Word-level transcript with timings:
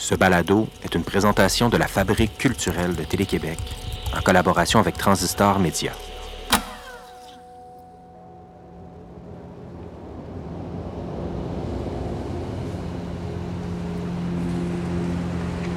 Ce 0.00 0.14
balado 0.14 0.66
est 0.82 0.94
une 0.94 1.04
présentation 1.04 1.68
de 1.68 1.76
la 1.76 1.86
Fabrique 1.86 2.38
culturelle 2.38 2.96
de 2.96 3.02
Télé-Québec 3.02 3.58
en 4.16 4.22
collaboration 4.22 4.80
avec 4.80 4.96
Transistor 4.96 5.58
Média. 5.58 5.92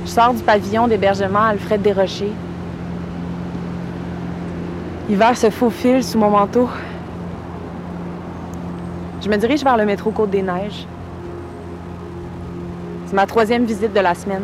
Je 0.05 0.09
sors 0.09 0.33
du 0.33 0.41
pavillon 0.41 0.87
d'hébergement 0.87 1.43
Alfred 1.43 1.81
Desrochers. 1.81 2.31
L'hiver 5.09 5.37
se 5.37 5.49
faufile 5.49 6.01
sous 6.01 6.17
mon 6.17 6.29
manteau. 6.29 6.69
Je 9.21 9.27
me 9.27 9.35
dirige 9.35 9.65
vers 9.65 9.75
le 9.75 9.85
métro 9.85 10.11
Côte-des-Neiges. 10.11 10.87
C'est 13.13 13.17
ma 13.17 13.27
troisième 13.27 13.65
visite 13.65 13.93
de 13.93 13.99
la 13.99 14.15
semaine. 14.15 14.41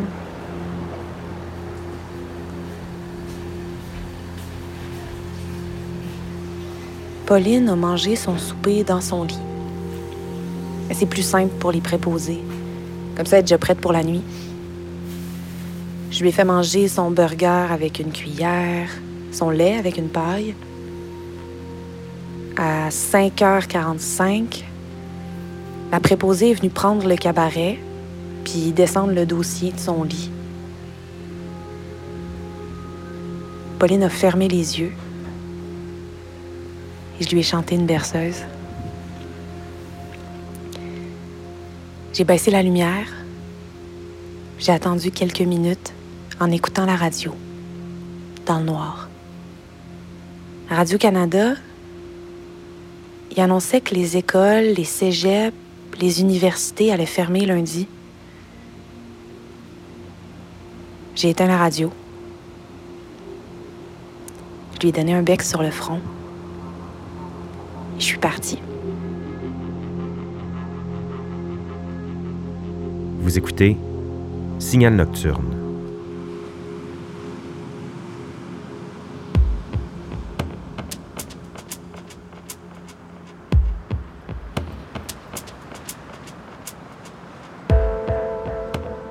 Pauline 7.26 7.68
a 7.68 7.74
mangé 7.74 8.14
son 8.14 8.38
souper 8.38 8.84
dans 8.84 9.00
son 9.00 9.24
lit. 9.24 9.40
C'est 10.92 11.06
plus 11.06 11.24
simple 11.24 11.52
pour 11.58 11.72
les 11.72 11.80
préposer. 11.80 12.44
Comme 13.16 13.26
ça, 13.26 13.38
elle 13.38 13.40
est 13.40 13.42
déjà 13.42 13.58
prête 13.58 13.80
pour 13.80 13.92
la 13.92 14.04
nuit. 14.04 14.22
Je 16.12 16.20
lui 16.20 16.28
ai 16.28 16.32
fait 16.32 16.44
manger 16.44 16.86
son 16.86 17.10
burger 17.10 17.66
avec 17.72 17.98
une 17.98 18.12
cuillère, 18.12 18.88
son 19.32 19.50
lait 19.50 19.78
avec 19.78 19.96
une 19.96 20.10
paille. 20.10 20.54
À 22.56 22.90
5h45, 22.90 24.62
la 25.90 25.98
préposée 25.98 26.52
est 26.52 26.54
venue 26.54 26.70
prendre 26.70 27.08
le 27.08 27.16
cabaret 27.16 27.80
puis 28.44 28.72
descendre 28.72 29.12
le 29.12 29.26
dossier 29.26 29.72
de 29.72 29.78
son 29.78 30.04
lit. 30.04 30.30
Pauline 33.78 34.02
a 34.02 34.10
fermé 34.10 34.48
les 34.48 34.78
yeux 34.78 34.92
et 37.18 37.24
je 37.24 37.30
lui 37.30 37.40
ai 37.40 37.42
chanté 37.42 37.74
une 37.74 37.86
berceuse. 37.86 38.42
J'ai 42.12 42.24
baissé 42.24 42.50
la 42.50 42.62
lumière. 42.62 43.06
J'ai 44.58 44.72
attendu 44.72 45.10
quelques 45.10 45.40
minutes 45.40 45.94
en 46.38 46.50
écoutant 46.50 46.84
la 46.84 46.96
radio, 46.96 47.34
dans 48.46 48.58
le 48.58 48.64
noir. 48.64 49.08
Radio-Canada, 50.68 51.54
il 53.30 53.40
annonçait 53.40 53.80
que 53.80 53.94
les 53.94 54.16
écoles, 54.16 54.74
les 54.76 54.84
cégeps, 54.84 55.56
les 56.00 56.20
universités 56.20 56.92
allaient 56.92 57.06
fermer 57.06 57.46
lundi. 57.46 57.86
J'ai 61.20 61.28
éteint 61.28 61.48
la 61.48 61.58
radio. 61.58 61.92
Je 64.72 64.80
lui 64.80 64.88
ai 64.88 64.92
donné 64.92 65.12
un 65.12 65.20
bec 65.20 65.42
sur 65.42 65.60
le 65.60 65.70
front. 65.70 66.00
Je 67.98 68.04
suis 68.04 68.16
partie. 68.16 68.58
Vous 73.18 73.36
écoutez 73.36 73.76
Signal 74.58 74.94
Nocturne. 74.94 75.54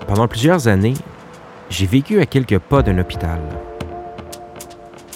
Pendant 0.08 0.28
plusieurs 0.28 0.68
années, 0.68 0.96
j'ai 1.70 1.86
vécu 1.86 2.20
à 2.20 2.26
quelques 2.26 2.58
pas 2.58 2.82
d'un 2.82 2.98
hôpital. 2.98 3.40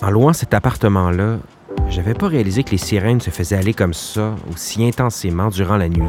En 0.01 0.11
louant 0.11 0.33
cet 0.33 0.53
appartement-là, 0.53 1.37
j'avais 1.89 2.13
pas 2.13 2.27
réalisé 2.27 2.63
que 2.63 2.71
les 2.71 2.77
sirènes 2.77 3.21
se 3.21 3.29
faisaient 3.29 3.55
aller 3.55 3.73
comme 3.73 3.93
ça, 3.93 4.35
aussi 4.51 4.85
intensément 4.85 5.49
durant 5.49 5.77
la 5.77 5.89
nuit. 5.89 6.07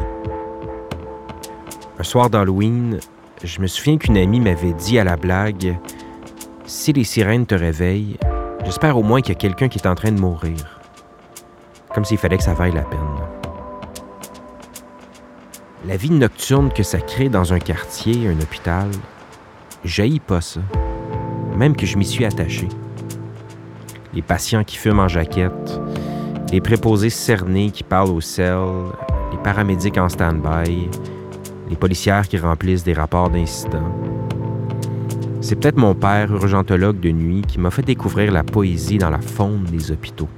Un 1.99 2.03
soir 2.03 2.29
d'Halloween, 2.29 2.99
je 3.43 3.59
me 3.59 3.67
souviens 3.67 3.97
qu'une 3.97 4.17
amie 4.17 4.39
m'avait 4.39 4.73
dit 4.73 4.99
à 4.99 5.03
la 5.03 5.15
blague 5.15 5.77
Si 6.65 6.93
les 6.93 7.03
sirènes 7.03 7.45
te 7.45 7.55
réveillent, 7.55 8.17
j'espère 8.65 8.97
au 8.97 9.03
moins 9.03 9.21
qu'il 9.21 9.33
y 9.33 9.37
a 9.37 9.39
quelqu'un 9.39 9.67
qui 9.67 9.79
est 9.79 9.87
en 9.87 9.95
train 9.95 10.11
de 10.11 10.19
mourir. 10.19 10.81
Comme 11.93 12.05
s'il 12.05 12.17
fallait 12.17 12.37
que 12.37 12.43
ça 12.43 12.53
vaille 12.53 12.73
la 12.73 12.83
peine. 12.83 12.99
La 15.87 15.97
vie 15.97 16.11
nocturne 16.11 16.71
que 16.71 16.83
ça 16.83 16.99
crée 16.99 17.29
dans 17.29 17.53
un 17.53 17.59
quartier, 17.59 18.27
un 18.27 18.39
hôpital, 18.41 18.89
jaillit 19.85 20.19
pas 20.19 20.41
ça. 20.41 20.61
Même 21.55 21.75
que 21.75 21.85
je 21.85 21.97
m'y 21.97 22.05
suis 22.05 22.25
attaché. 22.25 22.67
Les 24.13 24.21
patients 24.21 24.63
qui 24.63 24.77
fument 24.77 24.99
en 24.99 25.07
jaquette, 25.07 25.79
les 26.51 26.61
préposés 26.61 27.09
cernés 27.09 27.71
qui 27.71 27.83
parlent 27.83 28.11
au 28.11 28.21
sel, 28.21 28.57
les 29.31 29.37
paramédics 29.37 29.97
en 29.97 30.09
stand-by, 30.09 30.89
les 31.69 31.75
policières 31.75 32.27
qui 32.27 32.37
remplissent 32.37 32.83
des 32.83 32.93
rapports 32.93 33.29
d'incidents. 33.29 33.91
C'est 35.41 35.55
peut-être 35.55 35.77
mon 35.77 35.93
père, 35.93 36.33
urgentologue 36.33 36.99
de 36.99 37.11
nuit, 37.11 37.43
qui 37.47 37.59
m'a 37.59 37.69
fait 37.69 37.83
découvrir 37.83 38.31
la 38.31 38.43
poésie 38.43 38.97
dans 38.97 39.11
la 39.11 39.21
faune 39.21 39.63
des 39.65 39.91
hôpitaux. 39.91 40.29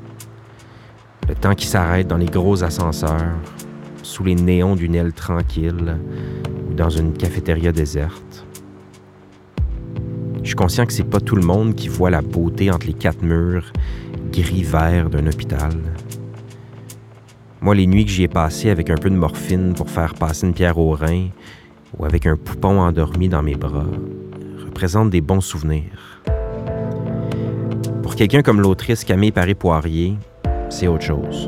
Le 1.30 1.36
temps 1.36 1.56
qui 1.56 1.68
s'arrête 1.68 2.08
dans 2.08 2.18
les 2.18 2.26
gros 2.26 2.64
ascenseurs, 2.64 3.36
sous 4.04 4.24
les 4.24 4.36
néons 4.36 4.76
d'une 4.76 4.96
aile 4.96 5.14
tranquille 5.14 5.98
ou 6.70 6.74
dans 6.74 6.90
une 6.90 7.14
cafétéria 7.14 7.72
déserte. 7.72 8.27
Je 10.48 10.52
suis 10.52 10.56
conscient 10.56 10.86
que 10.86 10.94
c'est 10.94 11.04
pas 11.04 11.20
tout 11.20 11.36
le 11.36 11.42
monde 11.42 11.76
qui 11.76 11.90
voit 11.90 12.10
la 12.10 12.22
beauté 12.22 12.72
entre 12.72 12.88
les 12.88 12.94
quatre 12.94 13.22
murs 13.22 13.74
gris-vert 14.32 15.10
d'un 15.10 15.28
hôpital. 15.28 15.74
Moi, 17.60 17.76
les 17.76 17.86
nuits 17.86 18.06
que 18.06 18.12
j'y 18.12 18.24
ai 18.24 18.28
passées 18.30 18.70
avec 18.70 18.90
un 18.90 18.96
peu 18.96 19.10
de 19.10 19.16
morphine 19.18 19.74
pour 19.74 19.90
faire 19.90 20.14
passer 20.14 20.48
une 20.48 20.54
pierre 20.54 20.78
au 20.78 20.92
rein 20.92 21.28
ou 21.98 22.06
avec 22.06 22.26
un 22.26 22.38
poupon 22.38 22.80
endormi 22.80 23.28
dans 23.28 23.44
mes 23.44 23.56
bras 23.56 23.88
représentent 24.64 25.10
des 25.10 25.20
bons 25.20 25.42
souvenirs. 25.42 26.22
Pour 28.02 28.16
quelqu'un 28.16 28.42
comme 28.42 28.62
l'autrice 28.62 29.04
Camille 29.04 29.34
Paris-Poirier, 29.34 30.16
c'est 30.70 30.88
autre 30.88 31.04
chose. 31.04 31.46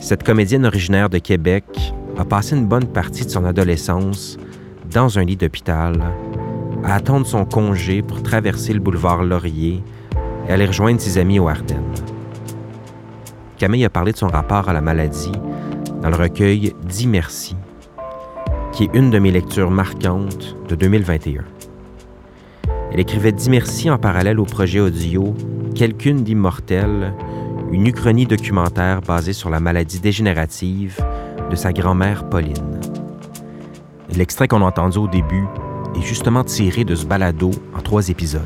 Cette 0.00 0.24
comédienne 0.24 0.66
originaire 0.66 1.08
de 1.08 1.18
Québec 1.18 1.64
a 2.18 2.24
passé 2.24 2.56
une 2.56 2.66
bonne 2.66 2.88
partie 2.88 3.24
de 3.24 3.30
son 3.30 3.44
adolescence 3.44 4.36
dans 4.90 5.16
un 5.16 5.22
lit 5.22 5.36
d'hôpital, 5.36 6.02
à 6.84 6.94
attendre 6.94 7.26
son 7.26 7.44
congé 7.44 8.02
pour 8.02 8.22
traverser 8.22 8.72
le 8.72 8.80
boulevard 8.80 9.22
Laurier 9.22 9.82
et 10.48 10.52
aller 10.52 10.66
rejoindre 10.66 11.00
ses 11.00 11.18
amis 11.18 11.38
au 11.38 11.48
Ardennes. 11.48 11.94
Camille 13.58 13.84
a 13.84 13.90
parlé 13.90 14.12
de 14.12 14.16
son 14.16 14.28
rapport 14.28 14.68
à 14.68 14.72
la 14.72 14.80
maladie 14.80 15.32
dans 16.02 16.10
le 16.10 16.16
recueil 16.16 16.74
Dis 16.84 17.08
qui 18.72 18.84
est 18.84 18.90
une 18.94 19.10
de 19.10 19.18
mes 19.18 19.30
lectures 19.30 19.70
marquantes 19.70 20.56
de 20.68 20.74
2021. 20.74 21.44
Elle 22.90 23.00
écrivait 23.00 23.32
Dis 23.32 23.90
en 23.90 23.98
parallèle 23.98 24.40
au 24.40 24.44
projet 24.44 24.80
audio 24.80 25.34
Quelqu'une 25.74 26.24
d'immortel, 26.24 27.14
une 27.70 27.86
uchronie 27.86 28.26
documentaire 28.26 29.00
basée 29.00 29.32
sur 29.32 29.48
la 29.48 29.60
maladie 29.60 30.00
dégénérative 30.00 30.98
de 31.50 31.56
sa 31.56 31.72
grand-mère 31.72 32.28
Pauline. 32.28 32.80
L'extrait 34.14 34.48
qu'on 34.48 34.62
a 34.62 34.66
entendu 34.66 34.98
au 34.98 35.08
début 35.08 35.46
justement 36.02 36.44
tiré 36.44 36.84
de 36.84 36.94
ce 36.94 37.06
balado 37.06 37.50
en 37.76 37.80
trois 37.80 38.08
épisodes. 38.08 38.42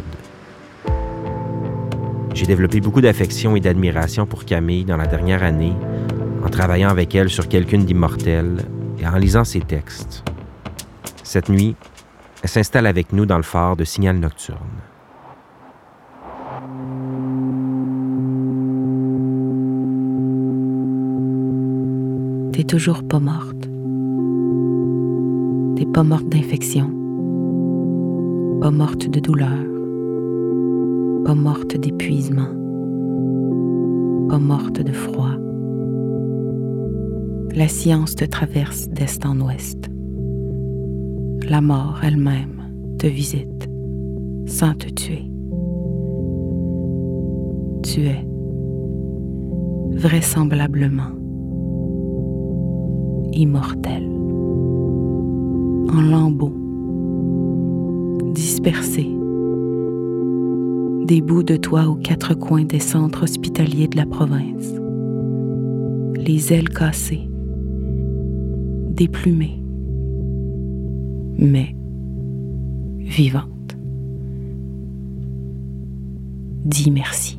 J'ai 2.35 2.47
développé 2.47 2.81
beaucoup 2.81 3.01
d'affection 3.01 3.57
et 3.57 3.61
d'admiration 3.61 4.27
pour 4.27 4.45
Camille 4.45 4.85
dans 4.85 4.97
la 4.97 5.07
dernière 5.07 5.43
année, 5.43 5.73
en 6.45 6.49
travaillant 6.49 6.91
avec 6.91 7.15
elle 7.15 7.31
sur 7.31 7.49
quelqu'une 7.49 7.85
d'immortel 7.85 8.59
et 8.99 9.07
en 9.07 9.17
lisant 9.17 9.45
ses 9.45 9.61
textes. 9.61 10.23
Cette 11.23 11.49
nuit, 11.49 11.75
elle 12.43 12.49
s'installe 12.49 12.87
avec 12.87 13.13
nous 13.13 13.27
dans 13.27 13.39
le 13.39 13.43
phare 13.43 13.75
de 13.77 13.85
Signal 13.85 14.19
Nocturne. 14.19 14.59
T'es 22.53 22.65
toujours 22.65 23.07
pas 23.07 23.19
morte. 23.19 23.69
T'es 25.77 25.87
pas 25.87 26.03
morte 26.03 26.29
d'infection. 26.29 26.96
Pas 28.67 28.73
morte 28.73 29.09
de 29.09 29.21
douleur. 29.21 29.65
Pas 31.25 31.37
morte 31.37 31.77
d'épuisement. 31.77 32.49
Pas 34.29 34.41
morte 34.41 34.81
de 34.83 34.91
froid. 34.91 35.37
La 37.55 37.69
science 37.69 38.17
te 38.17 38.25
traverse 38.25 38.89
d'est 38.89 39.25
en 39.25 39.41
ouest. 39.41 39.89
La 41.49 41.61
mort 41.61 42.01
elle-même 42.03 42.61
te 42.99 43.07
visite 43.07 43.69
sans 44.47 44.75
te 44.75 44.89
tuer. 44.89 45.31
Tu 47.85 48.01
es 48.01 48.27
vraisemblablement 49.93 51.13
immortel, 53.33 54.03
en 55.89 56.01
lambeaux, 56.01 56.66
dispersés. 58.37 59.11
Des 61.07 61.23
bouts 61.23 61.43
de 61.43 61.57
toit 61.57 61.87
aux 61.87 61.95
quatre 61.95 62.35
coins 62.35 62.65
des 62.65 62.81
centres 62.81 63.23
hospitaliers 63.23 63.89
de 63.89 63.97
la 63.97 64.05
province. 64.05 64.75
Les 66.17 66.53
ailes 66.53 66.69
cassées. 66.69 67.31
Déplumées. 68.91 69.63
Mais 71.39 71.75
vivantes. 72.99 73.77
Dis 76.65 76.91
merci. 76.91 77.39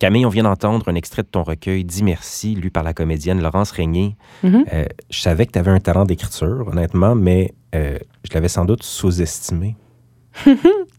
Camille, 0.00 0.24
on 0.24 0.30
vient 0.30 0.44
d'entendre 0.44 0.88
un 0.88 0.94
extrait 0.94 1.22
de 1.22 1.28
ton 1.28 1.42
recueil 1.42 1.84
Dis 1.84 2.02
merci, 2.02 2.54
lu 2.54 2.70
par 2.70 2.82
la 2.82 2.94
comédienne 2.94 3.42
Laurence 3.42 3.70
Régnier. 3.70 4.16
Mhm. 4.42 4.64
Euh, 4.72 4.86
je 5.10 5.20
savais 5.20 5.44
que 5.44 5.52
tu 5.52 5.58
avais 5.58 5.70
un 5.70 5.78
talent 5.78 6.06
d'écriture, 6.06 6.68
honnêtement, 6.68 7.14
mais 7.14 7.52
euh, 7.74 7.98
je 8.26 8.32
l'avais 8.32 8.48
sans 8.48 8.64
doute 8.64 8.82
sous-estimé. 8.82 9.76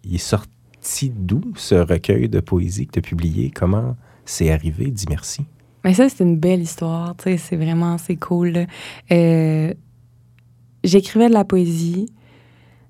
Il 0.04 0.14
est 0.14 0.18
sorti 0.20 1.12
d'où 1.16 1.42
ce 1.56 1.74
recueil 1.74 2.30
de 2.30 2.40
poésie 2.42 2.86
que 2.86 2.92
tu 2.92 3.00
as 3.00 3.02
publié? 3.02 3.50
Comment 3.50 3.98
c'est 4.24 4.52
arrivé? 4.52 4.92
Dis 4.92 5.08
merci? 5.10 5.48
Mais 5.84 5.96
ça, 5.96 6.08
c'est 6.08 6.24
une 6.24 6.38
belle 6.38 6.62
histoire, 6.62 7.16
c'est 7.24 7.56
vraiment, 7.56 7.98
c'est 7.98 8.18
cool. 8.18 8.68
Euh, 9.12 9.74
J'écrivais 10.84 11.28
de 11.28 11.34
la 11.34 11.44
poésie, 11.44 12.06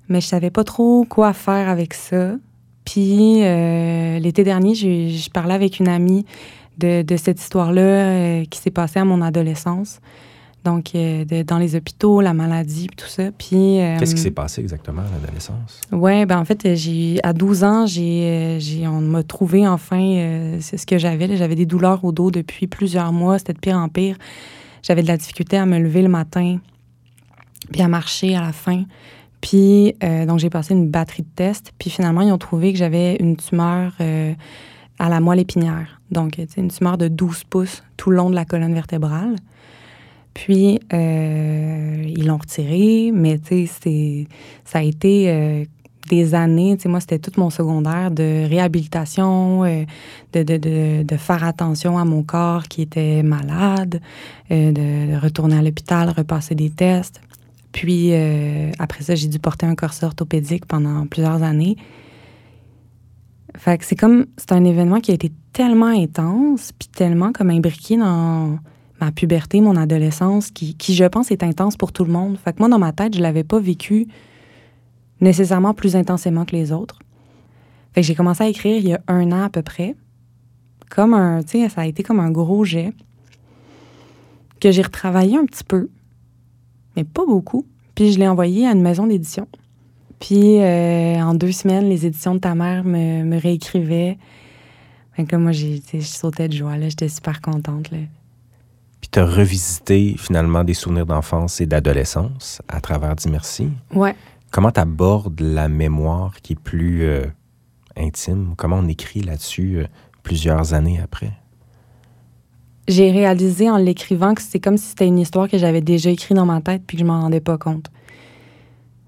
mais 0.09 0.19
je 0.19 0.27
savais 0.27 0.51
pas 0.51 0.65
trop 0.65 1.05
quoi 1.05 1.31
faire 1.31 1.69
avec 1.69 1.93
ça. 1.93 2.35
Puis 2.85 3.43
euh, 3.43 4.19
l'été 4.19 4.43
dernier, 4.43 4.73
j'ai- 4.75 5.09
je 5.09 5.29
parlais 5.29 5.53
avec 5.53 5.79
une 5.79 5.87
amie 5.87 6.25
de, 6.77 7.01
de 7.03 7.17
cette 7.17 7.39
histoire-là 7.39 7.81
euh, 7.81 8.45
qui 8.45 8.59
s'est 8.59 8.71
passée 8.71 8.99
à 8.99 9.05
mon 9.05 9.21
adolescence. 9.21 9.99
Donc, 10.63 10.93
euh, 10.93 11.25
de- 11.25 11.41
dans 11.41 11.57
les 11.57 11.75
hôpitaux, 11.75 12.21
la 12.21 12.33
maladie, 12.33 12.87
tout 12.95 13.07
ça. 13.07 13.31
Puis, 13.35 13.79
Qu'est-ce 13.99 14.13
qui 14.15 14.21
s'est 14.21 14.29
passé 14.31 14.61
exactement 14.61 15.01
à 15.01 15.19
l'adolescence? 15.21 15.81
Ouais, 15.91 16.25
ben 16.27 16.37
en 16.39 16.45
fait, 16.45 16.75
j'ai 16.75 17.19
à 17.23 17.33
12 17.33 17.63
ans, 17.63 17.87
j'ai, 17.87 18.57
j'ai 18.59 18.87
on 18.87 19.01
m'a 19.01 19.23
trouvé 19.23 19.67
enfin 19.67 20.57
c'est 20.59 20.77
ce 20.77 20.85
que 20.85 20.97
j'avais. 20.99 21.35
J'avais 21.35 21.55
des 21.55 21.65
douleurs 21.65 22.03
au 22.05 22.11
dos 22.11 22.29
depuis 22.29 22.67
plusieurs 22.67 23.11
mois. 23.11 23.39
C'était 23.39 23.53
de 23.53 23.59
pire 23.59 23.77
en 23.77 23.89
pire. 23.89 24.17
J'avais 24.83 25.01
de 25.01 25.07
la 25.07 25.17
difficulté 25.17 25.57
à 25.57 25.65
me 25.65 25.79
lever 25.79 26.01
le 26.03 26.09
matin, 26.09 26.57
puis 27.71 27.81
à 27.81 27.87
marcher 27.87 28.35
à 28.35 28.41
la 28.41 28.51
fin. 28.51 28.83
Puis 29.41 29.95
euh, 30.03 30.25
donc 30.25 30.39
j'ai 30.39 30.49
passé 30.49 30.73
une 30.73 30.87
batterie 30.87 31.23
de 31.23 31.29
tests. 31.35 31.73
Puis 31.77 31.89
finalement, 31.89 32.21
ils 32.21 32.31
ont 32.31 32.37
trouvé 32.37 32.71
que 32.71 32.79
j'avais 32.79 33.15
une 33.15 33.35
tumeur 33.35 33.93
euh, 33.99 34.33
à 34.99 35.09
la 35.09 35.19
moelle 35.19 35.39
épinière. 35.39 35.99
Donc 36.11 36.39
une 36.57 36.69
tumeur 36.69 36.97
de 36.97 37.07
12 37.07 37.43
pouces 37.45 37.83
tout 37.97 38.11
le 38.11 38.17
long 38.17 38.29
de 38.29 38.35
la 38.35 38.45
colonne 38.45 38.73
vertébrale. 38.73 39.35
Puis 40.33 40.79
euh, 40.93 42.03
ils 42.05 42.25
l'ont 42.25 42.37
retiré, 42.37 43.11
mais 43.13 43.39
ça 44.63 44.79
a 44.79 44.83
été 44.83 45.67
des 46.09 46.35
années, 46.35 46.77
moi, 46.85 46.99
c'était 46.99 47.19
tout 47.19 47.31
mon 47.37 47.49
secondaire 47.49 48.11
de 48.11 48.47
réhabilitation, 48.49 49.63
de, 50.33 51.17
faire 51.17 51.43
attention 51.43 51.97
à 51.97 52.05
mon 52.05 52.23
corps 52.23 52.63
qui 52.63 52.81
était 52.81 53.23
malade, 53.23 54.01
de, 54.49 54.71
de 54.71 55.21
retourner 55.21 55.57
à 55.57 55.61
l'hôpital, 55.61 56.09
repasser 56.09 56.55
des 56.55 56.69
tests. 56.69 57.21
Puis, 57.71 58.09
euh, 58.11 58.71
après 58.79 59.03
ça, 59.03 59.15
j'ai 59.15 59.27
dû 59.27 59.39
porter 59.39 59.65
un 59.65 59.75
corset 59.75 60.05
orthopédique 60.05 60.65
pendant 60.65 61.05
plusieurs 61.07 61.41
années. 61.43 61.77
Fait 63.55 63.77
que 63.77 63.85
c'est 63.85 63.95
comme, 63.95 64.25
c'est 64.37 64.51
un 64.53 64.63
événement 64.63 64.99
qui 64.99 65.11
a 65.11 65.13
été 65.13 65.31
tellement 65.53 65.87
intense, 65.87 66.71
puis 66.77 66.87
tellement 66.87 67.31
comme 67.31 67.49
imbriqué 67.49 67.97
dans 67.97 68.59
ma 68.99 69.11
puberté, 69.11 69.61
mon 69.61 69.75
adolescence, 69.75 70.51
qui, 70.51 70.75
qui, 70.75 70.93
je 70.95 71.05
pense, 71.05 71.31
est 71.31 71.43
intense 71.43 71.75
pour 71.75 71.91
tout 71.91 72.05
le 72.05 72.11
monde. 72.11 72.37
Fait 72.37 72.53
que 72.53 72.59
moi, 72.59 72.69
dans 72.69 72.79
ma 72.79 72.91
tête, 72.91 73.15
je 73.15 73.21
l'avais 73.21 73.43
pas 73.43 73.59
vécu 73.59 74.07
nécessairement 75.21 75.73
plus 75.73 75.95
intensément 75.95 76.45
que 76.45 76.55
les 76.55 76.71
autres. 76.71 76.99
Fait 77.93 78.01
que 78.01 78.07
j'ai 78.07 78.15
commencé 78.15 78.43
à 78.43 78.47
écrire 78.47 78.77
il 78.77 78.87
y 78.87 78.93
a 78.93 79.01
un 79.07 79.31
an 79.31 79.43
à 79.43 79.49
peu 79.49 79.61
près. 79.61 79.95
Comme 80.89 81.13
un, 81.13 81.41
tu 81.41 81.61
sais, 81.61 81.69
ça 81.69 81.81
a 81.81 81.85
été 81.85 82.03
comme 82.03 82.19
un 82.19 82.31
gros 82.31 82.63
jet 82.63 82.93
que 84.59 84.71
j'ai 84.71 84.81
retravaillé 84.81 85.37
un 85.37 85.45
petit 85.45 85.63
peu, 85.63 85.89
mais 86.95 87.03
pas 87.03 87.25
beaucoup. 87.25 87.65
Puis 87.95 88.11
je 88.13 88.19
l'ai 88.19 88.27
envoyé 88.27 88.67
à 88.67 88.71
une 88.71 88.81
maison 88.81 89.07
d'édition. 89.07 89.47
Puis 90.19 90.59
euh, 90.59 91.15
en 91.21 91.33
deux 91.33 91.51
semaines, 91.51 91.89
les 91.89 92.05
éditions 92.05 92.35
de 92.35 92.39
ta 92.39 92.55
mère 92.55 92.83
me, 92.83 93.23
me 93.23 93.39
réécrivaient. 93.39 94.17
Fait 95.13 95.25
que 95.25 95.35
moi, 95.35 95.51
j'ai, 95.51 95.81
je 95.93 95.99
sautais 95.99 96.47
de 96.47 96.53
joie. 96.53 96.77
Là, 96.77 96.89
j'étais 96.89 97.09
super 97.09 97.41
contente. 97.41 97.91
Là. 97.91 97.97
Puis 99.01 99.09
tu 99.11 99.19
as 99.19 99.25
revisité 99.25 100.15
finalement 100.17 100.63
des 100.63 100.75
souvenirs 100.75 101.05
d'enfance 101.05 101.59
et 101.59 101.65
d'adolescence 101.65 102.61
à 102.67 102.79
travers 102.79 103.15
Dis 103.15 103.29
merci. 103.29 103.69
Ouais. 103.93 104.15
Comment 104.51 104.71
tu 104.71 104.79
abordes 104.79 105.39
la 105.39 105.67
mémoire 105.67 106.39
qui 106.41 106.53
est 106.53 106.59
plus 106.59 107.03
euh, 107.03 107.25
intime? 107.97 108.53
Comment 108.57 108.77
on 108.77 108.87
écrit 108.87 109.21
là-dessus 109.21 109.79
euh, 109.79 109.87
plusieurs 110.23 110.73
années 110.73 110.99
après? 111.01 111.31
J'ai 112.87 113.11
réalisé 113.11 113.69
en 113.69 113.77
l'écrivant 113.77 114.33
que 114.33 114.41
c'est 114.41 114.59
comme 114.59 114.77
si 114.77 114.87
c'était 114.87 115.07
une 115.07 115.19
histoire 115.19 115.47
que 115.47 115.57
j'avais 115.57 115.81
déjà 115.81 116.09
écrite 116.09 116.35
dans 116.35 116.45
ma 116.45 116.61
tête 116.61 116.81
puis 116.85 116.97
que 116.97 117.01
je 117.01 117.07
m'en 117.07 117.21
rendais 117.21 117.39
pas 117.39 117.57
compte. 117.57 117.87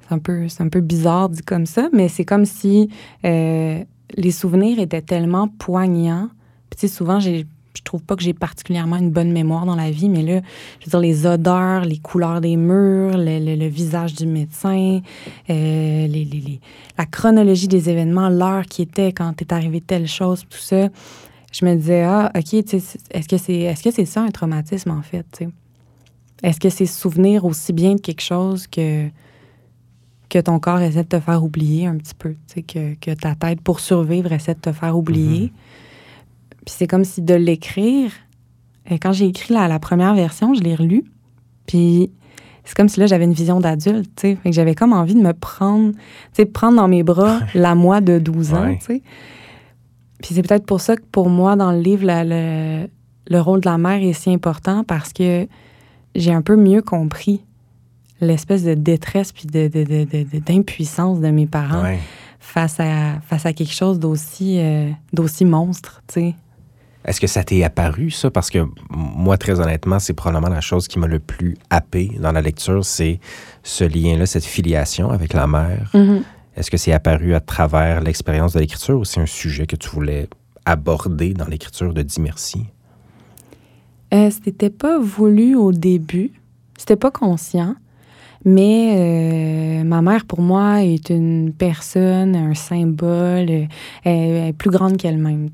C'est 0.01 0.13
un 0.13 0.19
peu, 0.19 0.47
c'est 0.47 0.61
un 0.61 0.69
peu 0.69 0.81
bizarre 0.81 1.29
dit 1.29 1.41
comme 1.41 1.65
ça, 1.65 1.89
mais 1.91 2.07
c'est 2.07 2.25
comme 2.25 2.45
si 2.45 2.89
euh, 3.25 3.83
les 4.15 4.31
souvenirs 4.31 4.79
étaient 4.79 5.01
tellement 5.01 5.47
poignants. 5.47 6.29
Souvent, 6.87 7.19
j'ai, 7.19 7.45
je 7.75 7.81
trouve 7.83 8.03
pas 8.03 8.15
que 8.15 8.23
j'ai 8.23 8.33
particulièrement 8.33 8.97
une 8.97 9.11
bonne 9.11 9.31
mémoire 9.31 9.65
dans 9.65 9.75
la 9.75 9.91
vie, 9.91 10.09
mais 10.09 10.21
là, 10.21 10.41
je 10.79 10.85
veux 10.85 10.89
dire, 10.89 10.99
les 10.99 11.25
odeurs, 11.25 11.85
les 11.85 11.97
couleurs 11.97 12.41
des 12.41 12.57
murs, 12.57 13.15
le, 13.15 13.67
visage 13.67 14.15
du 14.15 14.25
médecin, 14.25 14.99
euh, 15.49 16.07
la 16.97 17.05
chronologie 17.05 17.67
des 17.67 17.89
événements, 17.89 18.29
l'heure 18.29 18.65
qui 18.65 18.81
était 18.81 19.13
quand 19.13 19.41
est 19.41 19.53
arrivé 19.53 19.81
telle 19.81 20.07
chose, 20.07 20.43
tout 20.49 20.57
ça 20.57 20.89
je 21.53 21.65
me 21.65 21.75
disais, 21.75 22.03
ah, 22.03 22.31
OK, 22.35 22.53
est-ce 22.53 23.27
que 23.27 23.38
c'est 23.38 23.53
est 23.59 23.73
-ce 23.85 23.91
c'est 23.91 24.05
ça 24.05 24.21
un 24.21 24.31
traumatisme, 24.31 24.91
en 24.91 25.01
fait? 25.01 25.45
Est-ce 26.41 26.59
que 26.59 26.69
c'est 26.69 26.85
se 26.88 27.00
souvenir 27.00 27.45
aussi 27.45 27.71
bien 27.73 27.95
de 27.95 28.01
quelque 28.01 28.21
chose 28.21 28.67
que, 28.67 29.07
que 30.29 30.39
ton 30.39 30.59
corps 30.59 30.81
essaie 30.81 31.03
de 31.03 31.07
te 31.07 31.19
faire 31.19 31.44
oublier 31.44 31.85
un 31.88 31.97
petit 31.97 32.15
peu? 32.15 32.35
Que, 32.67 32.95
que 32.95 33.11
ta 33.13 33.35
tête, 33.35 33.61
pour 33.61 33.79
survivre, 33.79 34.31
essaie 34.33 34.55
de 34.55 34.59
te 34.59 34.71
faire 34.73 34.97
oublier? 34.97 35.53
Puis 36.65 36.75
c'est 36.77 36.88
comme 36.88 37.03
si 37.05 37.21
de 37.21 37.35
l'écrire, 37.35 38.11
et 38.89 38.98
quand 39.00 39.13
j'ai 39.13 39.27
écrit 39.27 39.53
la, 39.53 39.67
la 39.67 39.79
première 39.79 40.13
version, 40.15 40.53
je 40.53 40.62
l'ai 40.62 40.75
relue. 40.75 41.03
Puis 41.67 42.10
c'est 42.65 42.75
comme 42.75 42.89
si 42.89 43.00
là, 43.00 43.05
j'avais 43.07 43.25
une 43.25 43.33
vision 43.33 43.60
d'adulte, 43.60 44.10
tu 44.15 44.22
sais. 44.22 44.36
Fait 44.41 44.50
que 44.50 44.55
j'avais 44.55 44.75
comme 44.75 44.91
envie 44.93 45.15
de 45.15 45.22
me 45.22 45.33
prendre, 45.33 45.91
tu 45.93 46.00
sais, 46.33 46.45
prendre 46.45 46.77
dans 46.77 46.88
mes 46.88 47.03
bras 47.03 47.39
la 47.53 47.75
moi 47.75 48.01
de 48.01 48.19
12 48.19 48.53
ans, 48.53 48.63
Ouais. 48.65 48.77
tu 48.79 48.86
sais. 48.86 49.01
Puis 50.24 50.34
c'est 50.36 50.42
peut-être 50.42 50.65
pour 50.65 50.80
ça 50.82 50.96
que 50.96 51.03
pour 51.12 51.30
moi, 51.30 51.56
dans 51.58 51.72
le 51.74 51.80
livre, 51.82 52.06
la- 52.06 52.24
le, 52.24 52.88
le 53.30 53.39
rôle 53.42 53.60
de 53.60 53.70
la 53.70 53.77
mère 53.77 54.01
est 54.01 54.13
si 54.13 54.32
important 54.32 54.84
parce 54.84 55.13
que 55.13 55.48
j'ai 56.15 56.32
un 56.34 56.42
peu 56.42 56.56
mieux 56.56 56.82
compris 56.82 57.44
l'espèce 58.22 58.63
de 58.63 58.74
détresse 58.74 59.32
puis 59.34 59.48
de, 59.48 59.68
de- 59.68 59.84
de- 59.84 60.06
de- 60.06 60.39
d'impuissance 60.39 61.20
mes 61.20 61.46
parents 61.46 61.84
Ouais. 61.84 62.00
face, 62.39 62.80
à, 62.80 63.20
face 63.27 63.46
à 63.46 63.51
quelque 63.53 63.74
chose 63.74 64.00
d'aussi, 64.00 64.60
euh, 64.60 64.89
d'aussi 65.12 65.44
monstre, 65.44 66.01
tu 66.08 66.13
sais. 66.13 66.36
Est-ce 67.06 67.20
que 67.20 67.27
ça 67.27 67.44
t'est 67.44 67.62
apparu, 67.63 68.12
ça? 68.12 68.32
Parce 68.32 68.50
que 68.50 68.60
moi, 68.89 69.38
très 69.38 69.60
honnêtement, 69.60 70.00
c'est 70.00 70.13
probablement 70.13 70.48
la 70.53 70.62
chose 70.62 70.88
qui 70.88 71.00
m'a 71.00 71.08
le 71.08 71.20
plus 71.20 71.58
happé 71.70 72.12
dans 72.22 72.32
la 72.32 72.39
lecture, 72.39 72.86
c'est 72.86 73.20
ce 73.62 73.84
lien-là, 73.84 74.25
cette 74.25 74.46
filiation 74.46 75.10
avec 75.12 75.34
la 75.34 75.46
mère. 75.46 75.92
Est-ce 76.55 76.69
que 76.69 76.77
c'est 76.77 76.93
apparu 76.93 77.33
à 77.33 77.39
travers 77.39 78.01
l'expérience 78.01 78.53
de 78.53 78.60
l'écriture 78.60 79.00
ou 79.00 79.05
c'est 79.05 79.19
un 79.19 79.25
sujet 79.25 79.65
que 79.65 79.75
tu 79.75 79.89
voulais 79.89 80.27
aborder 80.65 81.33
dans 81.33 81.48
l'écriture 81.48 81.93
de 81.93 82.01
Dis 82.03 82.22
merci? 82.22 82.65
Euh, 84.13 84.29
c'était 84.29 84.69
pas 84.69 85.00
voulu 85.00 85.55
au 85.55 85.72
début. 85.72 86.31
C'était 86.77 86.95
pas 86.95 87.12
conscient. 87.12 87.75
Mais 88.45 88.95
euh, 88.98 89.83
ma 89.83 90.01
mère, 90.01 90.25
pour 90.25 90.41
moi, 90.41 90.83
est 90.83 91.10
une 91.10 91.53
personne, 91.53 92.36
un 92.36 92.53
symbole. 92.53 93.50
euh, 93.50 93.65
Elle, 94.03 94.50
est 94.50 94.53
plus 94.53 94.69
grande 94.69 94.98
qu'elle-même. 94.98 95.50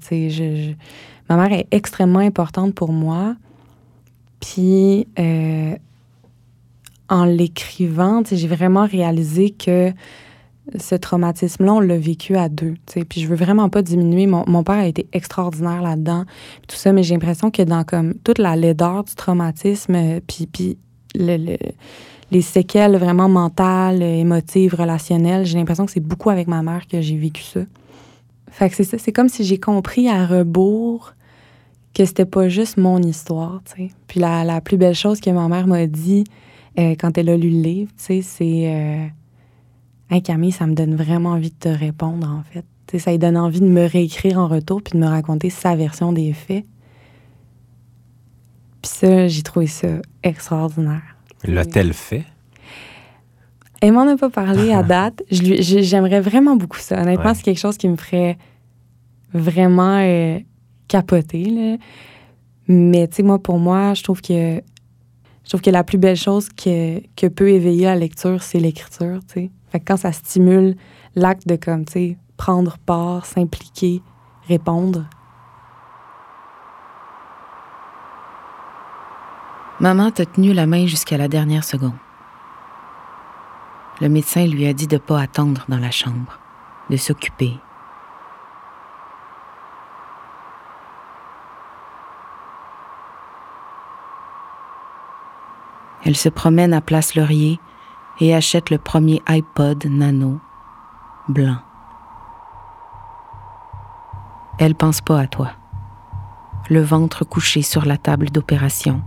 ma 1.30 1.38
mère 1.38 1.54
est 1.54 1.68
extrêmement 1.72 2.20
importante 2.20 2.74
pour 2.74 2.92
moi. 2.92 3.36
Puis, 4.42 5.08
en 7.10 7.26
l'écrivant, 7.26 8.24
j'ai 8.30 8.48
vraiment 8.48 8.86
réalisé 8.86 9.52
que 9.52 9.92
ce 10.78 10.96
traumatisme-là, 10.96 11.74
on 11.74 11.80
l'a 11.80 11.98
vécu 11.98 12.36
à 12.36 12.50
deux. 12.50 12.74
tu 12.86 12.94
sais. 13.00 13.06
Puis 13.06 13.22
je 13.22 13.28
veux 13.28 13.36
vraiment 13.36 13.70
pas 13.70 13.82
diminuer. 13.82 14.28
Mon, 14.28 14.44
mon 14.48 14.64
père 14.64 14.76
a 14.76 14.86
été 14.88 15.08
extraordinaire 15.14 15.82
là-dedans, 15.82 16.26
tout 16.68 16.76
ça, 16.76 16.92
mais 16.94 17.04
j'ai 17.04 17.14
l'impression 17.16 17.50
que 17.52 17.62
dans 17.62 17.84
comme 17.84 18.14
toute 18.16 18.38
la 18.38 18.56
laideur 18.56 19.04
du 19.04 19.16
traumatisme, 19.16 19.96
euh, 19.96 20.20
puis, 20.28 20.46
puis 20.48 20.78
le- 21.16 21.38
le- 21.38 21.58
les 22.32 22.42
séquelles 22.42 22.96
vraiment 22.98 23.28
mentales, 23.30 24.04
émotives, 24.04 24.76
relationnelles, 24.76 25.46
j'ai 25.46 25.58
l'impression 25.58 25.86
que 25.86 25.92
c'est 25.92 26.00
beaucoup 26.00 26.30
avec 26.30 26.48
ma 26.48 26.62
mère 26.62 26.88
que 26.88 27.02
j'ai 27.02 27.18
vécu 27.18 27.42
ça. 27.42 27.62
Fait 28.52 28.70
que 28.70 28.76
c'est 28.76 28.84
ça, 28.84 28.98
c'est 28.98 29.12
comme 29.12 29.30
si 29.30 29.44
j'ai 29.44 29.60
compris 29.60 30.08
à 30.10 30.26
rebours 30.28 31.14
que 31.96 32.06
c'était 32.06 32.26
pas 32.26 32.48
juste 32.50 32.78
mon 32.78 33.02
histoire, 33.02 33.62
tu 33.66 33.88
sais. 33.88 33.92
Puis 34.08 34.20
la, 34.20 34.44
la 34.44 34.62
plus 34.62 34.78
belle 34.78 34.94
chose 34.94 35.20
que 35.20 35.30
ma 35.32 35.48
mère 35.48 35.66
m'a 35.66 35.88
dit, 35.88 36.24
euh, 36.78 36.94
quand 37.00 37.18
elle 37.18 37.30
a 37.30 37.38
lu 37.38 37.50
le 37.50 37.62
livre, 37.62 37.92
c'est... 37.98 38.22
Euh, 38.46 39.06
hey, 40.10 40.22
Camille, 40.22 40.52
ça 40.52 40.68
me 40.68 40.74
donne 40.74 40.96
vraiment 40.96 41.32
envie 41.32 41.52
de 41.52 41.56
te 41.56 41.70
répondre, 41.70 42.28
en 42.28 42.44
fait. 42.44 42.66
Ça 42.98 43.12
lui 43.12 43.20
donne 43.20 43.38
envie 43.38 43.62
de 43.62 43.68
me 43.68 43.86
réécrire 43.86 44.40
en 44.40 44.48
retour 44.48 44.82
puis 44.82 44.98
de 44.98 45.04
me 45.04 45.08
raconter 45.08 45.50
sa 45.50 45.76
version 45.76 46.12
des 46.12 46.34
faits. 46.34 46.66
Puis 48.82 48.92
ça, 48.92 49.28
j'ai 49.28 49.44
trouvé 49.44 49.68
ça 49.68 49.88
extraordinaire. 50.24 51.18
L'a-t-elle 51.44 51.94
fait? 51.94 52.26
Elle 53.82 53.94
m'en 53.94 54.08
a 54.08 54.18
pas 54.18 54.30
parlé 54.30 54.74
à 54.74 54.84
date. 54.84 55.22
J'aimerais 55.30 56.22
vraiment 56.22 56.56
beaucoup 56.56 56.80
ça. 56.80 57.02
Honnêtement, 57.02 57.34
c'est 57.34 57.44
quelque 57.44 57.60
chose 57.60 57.78
qui 57.78 57.88
me 57.88 57.96
ferait 57.96 58.38
vraiment 59.34 60.00
euh, 60.00 60.40
capoter. 60.88 61.46
Là. 61.46 61.78
Mais 62.68 63.08
tu 63.08 63.18
sais, 63.18 63.24
moi, 63.24 63.40
pour 63.40 63.60
moi, 63.60 63.94
je 63.94 64.04
trouve 64.04 64.22
que 64.22 64.62
je 65.44 65.50
trouve 65.50 65.62
que 65.62 65.72
la 65.72 65.84
plus 65.84 65.98
belle 65.98 66.16
chose 66.16 66.50
que, 66.50 67.02
que 67.16 67.26
peut 67.26 67.50
éveiller 67.50 67.86
la 67.86 67.96
lecture, 67.96 68.44
c'est 68.44 68.60
l'écriture. 68.60 69.20
Tu 69.28 69.34
sais. 69.34 69.52
Quand 69.78 69.98
ça 69.98 70.12
stimule 70.12 70.76
l'acte 71.16 71.48
de 71.48 71.56
comme, 71.56 71.86
prendre 72.38 72.78
part, 72.78 73.26
s'impliquer, 73.26 74.02
répondre. 74.48 75.06
Maman 79.80 80.12
t'a 80.12 80.26
tenu 80.26 80.54
la 80.54 80.66
main 80.66 80.88
jusqu'à 80.88 81.18
la 81.18 81.28
dernière 81.28 81.64
seconde. 81.64 81.98
Le 84.02 84.10
médecin 84.10 84.46
lui 84.46 84.66
a 84.68 84.74
dit 84.74 84.88
de 84.88 84.96
ne 84.96 85.00
pas 85.00 85.22
attendre 85.22 85.66
dans 85.70 85.78
la 85.78 85.92
chambre, 85.92 86.40
de 86.90 86.98
s'occuper. 86.98 87.54
Elle 96.06 96.16
se 96.16 96.30
promène 96.30 96.74
à 96.74 96.82
Place 96.82 97.16
Laurier 97.16 97.60
et 98.20 98.36
achète 98.36 98.70
le 98.70 98.78
premier 98.78 99.22
iPod 99.28 99.86
Nano 99.86 100.40
blanc. 101.28 101.58
Elle 104.58 104.76
pense 104.76 105.00
pas 105.02 105.20
à 105.20 105.28
toi. 105.28 105.52
Le 106.70 106.82
ventre 106.82 107.24
couché 107.24 107.62
sur 107.62 107.86
la 107.86 107.98
table 107.98 108.30
d'opération, 108.30 109.02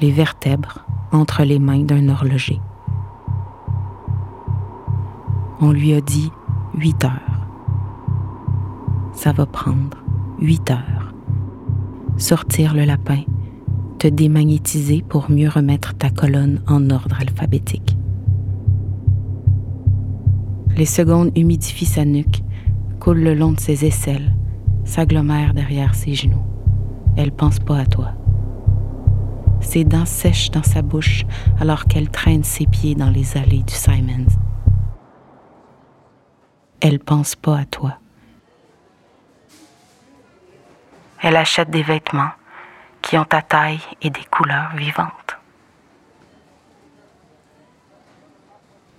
les 0.00 0.12
vertèbres 0.12 0.84
entre 1.10 1.42
les 1.42 1.58
mains 1.58 1.82
d'un 1.82 2.08
horloger. 2.08 2.60
On 5.60 5.72
lui 5.72 5.94
a 5.94 6.00
dit 6.00 6.30
huit 6.74 7.04
heures. 7.04 7.46
Ça 9.12 9.32
va 9.32 9.46
prendre 9.46 9.98
huit 10.40 10.70
heures. 10.70 11.12
Sortir 12.16 12.74
le 12.74 12.84
lapin, 12.84 13.22
te 13.98 14.06
démagnétiser 14.06 15.02
pour 15.02 15.30
mieux 15.30 15.48
remettre 15.48 15.94
ta 15.94 16.10
colonne 16.10 16.62
en 16.68 16.90
ordre 16.90 17.16
alphabétique. 17.20 17.96
Les 20.76 20.86
secondes 20.86 21.30
humidifient 21.36 21.86
sa 21.86 22.04
nuque, 22.04 22.42
coulent 23.00 23.22
le 23.22 23.34
long 23.34 23.52
de 23.52 23.60
ses 23.60 23.84
aisselles, 23.84 24.34
s'agglomèrent 24.84 25.54
derrière 25.54 25.94
ses 25.94 26.14
genoux. 26.14 26.42
Elle 27.16 27.32
pense 27.32 27.58
pas 27.58 27.78
à 27.78 27.86
toi. 27.86 28.12
Ses 29.60 29.84
dents 29.84 30.06
sèchent 30.06 30.50
dans 30.50 30.62
sa 30.62 30.82
bouche 30.82 31.24
alors 31.60 31.86
qu'elle 31.86 32.10
traîne 32.10 32.44
ses 32.44 32.66
pieds 32.66 32.94
dans 32.94 33.10
les 33.10 33.36
allées 33.36 33.62
du 33.62 33.74
Simons 33.74 34.26
elle 36.84 36.98
pense 36.98 37.34
pas 37.34 37.60
à 37.60 37.64
toi. 37.64 37.96
Elle 41.22 41.36
achète 41.36 41.70
des 41.70 41.82
vêtements 41.82 42.32
qui 43.00 43.16
ont 43.16 43.24
ta 43.24 43.40
taille 43.40 43.80
et 44.02 44.10
des 44.10 44.24
couleurs 44.30 44.76
vivantes. 44.76 45.23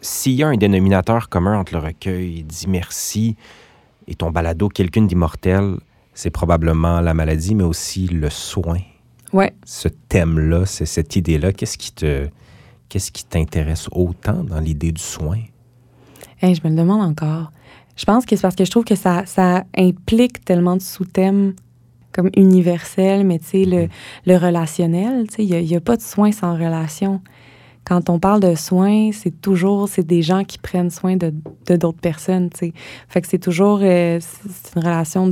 S'il 0.05 0.33
y 0.33 0.43
a 0.43 0.47
un 0.49 0.55
dénominateur 0.55 1.29
commun 1.29 1.57
entre 1.57 1.73
le 1.73 1.79
recueil 1.79 2.43
Dis 2.43 2.67
merci 2.67 3.35
et 4.07 4.13
ton 4.13 4.29
balado 4.29 4.69
Quelqu'une 4.69 5.07
d'immortel, 5.07 5.77
c'est 6.13 6.29
probablement 6.29 7.01
la 7.01 7.15
maladie, 7.15 7.55
mais 7.55 7.63
aussi 7.63 8.05
le 8.05 8.29
soin. 8.29 8.81
Ouais. 9.33 9.55
Ce 9.65 9.87
thème-là, 9.87 10.67
c'est 10.67 10.85
cette 10.85 11.15
idée-là. 11.15 11.53
Qu'est-ce 11.53 11.79
qui 11.79 11.91
te, 11.91 12.27
qu'est-ce 12.87 13.11
qui 13.11 13.25
t'intéresse 13.25 13.89
autant 13.91 14.43
dans 14.43 14.59
l'idée 14.59 14.91
du 14.91 15.01
soin? 15.01 15.39
je 16.43 16.61
me 16.63 16.69
le 16.69 16.75
demande 16.75 17.01
encore. 17.01 17.51
Je 17.95 18.05
pense 18.05 18.27
que 18.27 18.35
c'est 18.35 18.43
parce 18.43 18.55
que 18.55 18.63
je 18.63 18.69
trouve 18.69 18.85
que 18.85 18.93
ça, 18.93 19.25
ça 19.25 19.63
implique 19.75 20.45
tellement 20.45 20.75
de 20.75 20.83
sous-thèmes 20.83 21.55
comme 22.11 22.29
universels, 22.37 23.25
mais 23.25 23.39
tu 23.39 23.45
sais, 23.45 23.65
le, 23.65 23.87
le, 24.27 24.37
relationnel, 24.37 25.27
tu 25.29 25.37
sais, 25.37 25.45
il 25.45 25.65
n'y 25.65 25.75
a, 25.75 25.81
pas 25.81 25.97
de 25.97 26.03
soins 26.03 26.31
sans 26.31 26.53
relation. 26.53 27.21
Quand 27.85 28.09
on 28.09 28.19
parle 28.19 28.39
de 28.39 28.55
soins, 28.55 29.11
c'est 29.13 29.41
toujours, 29.41 29.87
c'est 29.87 30.05
des 30.05 30.23
gens 30.23 30.43
qui 30.43 30.57
prennent 30.57 30.89
soin 30.89 31.15
de 31.15 31.31
d'autres 31.67 31.99
personnes. 31.99 32.49
Fait 33.07 33.21
que 33.21 33.27
c'est 33.27 33.39
toujours, 33.39 33.79
euh, 33.83 34.19
une 34.75 34.81
relation 34.81 35.29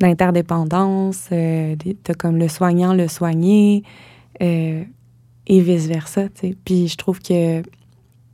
d'interdépendance, 0.00 1.28
euh, 1.30 1.76
comme 2.18 2.36
le 2.36 2.48
soignant, 2.48 2.94
le 2.94 3.06
soigné, 3.06 3.84
euh, 4.42 4.82
et 5.46 5.60
vice-versa, 5.60 6.28
tu 6.30 6.48
sais. 6.48 6.56
Puis 6.64 6.88
je 6.88 6.96
trouve 6.96 7.20
que 7.20 7.62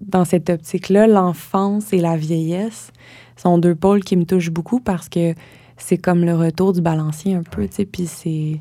dans 0.00 0.24
cette 0.24 0.48
optique-là, 0.48 1.06
l'enfance 1.06 1.92
et 1.92 1.98
la 1.98 2.16
vieillesse 2.16 2.92
sont 3.36 3.58
deux 3.58 3.74
pôles 3.74 4.02
qui 4.04 4.16
me 4.16 4.24
touchent 4.24 4.50
beaucoup 4.50 4.80
parce 4.80 5.08
que 5.08 5.34
c'est 5.76 5.98
comme 5.98 6.24
le 6.24 6.34
retour 6.34 6.72
du 6.72 6.80
balancier 6.80 7.34
un 7.34 7.42
peu, 7.42 7.68
puis 7.90 8.06
c'est... 8.06 8.60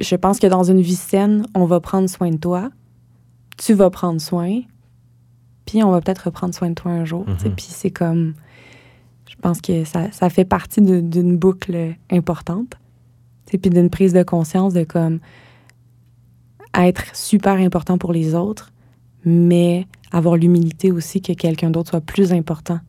Je 0.00 0.16
pense 0.16 0.38
que 0.38 0.46
dans 0.46 0.64
une 0.64 0.80
vie 0.80 0.96
saine, 0.96 1.46
on 1.54 1.66
va 1.66 1.80
prendre 1.80 2.08
soin 2.08 2.30
de 2.30 2.36
toi, 2.36 2.70
tu 3.56 3.74
vas 3.74 3.90
prendre 3.90 4.20
soin, 4.20 4.60
puis 5.66 5.82
on 5.82 5.90
va 5.90 6.00
peut-être 6.00 6.26
reprendre 6.26 6.54
soin 6.54 6.70
de 6.70 6.74
toi 6.74 6.92
un 6.92 7.04
jour, 7.04 7.26
mm-hmm. 7.26 7.54
puis 7.54 7.66
c'est 7.68 7.90
comme... 7.90 8.34
Je 9.28 9.36
pense 9.36 9.60
que 9.60 9.84
ça, 9.84 10.10
ça 10.10 10.30
fait 10.30 10.44
partie 10.44 10.80
d'une 10.80 11.36
boucle 11.36 11.94
importante, 12.10 12.76
puis 13.46 13.58
d'une 13.58 13.90
prise 13.90 14.12
de 14.12 14.22
conscience 14.22 14.72
de 14.72 14.84
comme 14.84 15.20
être 16.74 17.14
super 17.14 17.54
important 17.54 17.98
pour 17.98 18.12
les 18.12 18.34
autres, 18.34 18.72
mais 19.24 19.86
avoir 20.12 20.36
l'humilité 20.36 20.92
aussi 20.92 21.20
que 21.20 21.32
quelqu'un 21.32 21.70
d'autre 21.70 21.90
soit 21.90 22.00
plus 22.00 22.32
important 22.32 22.80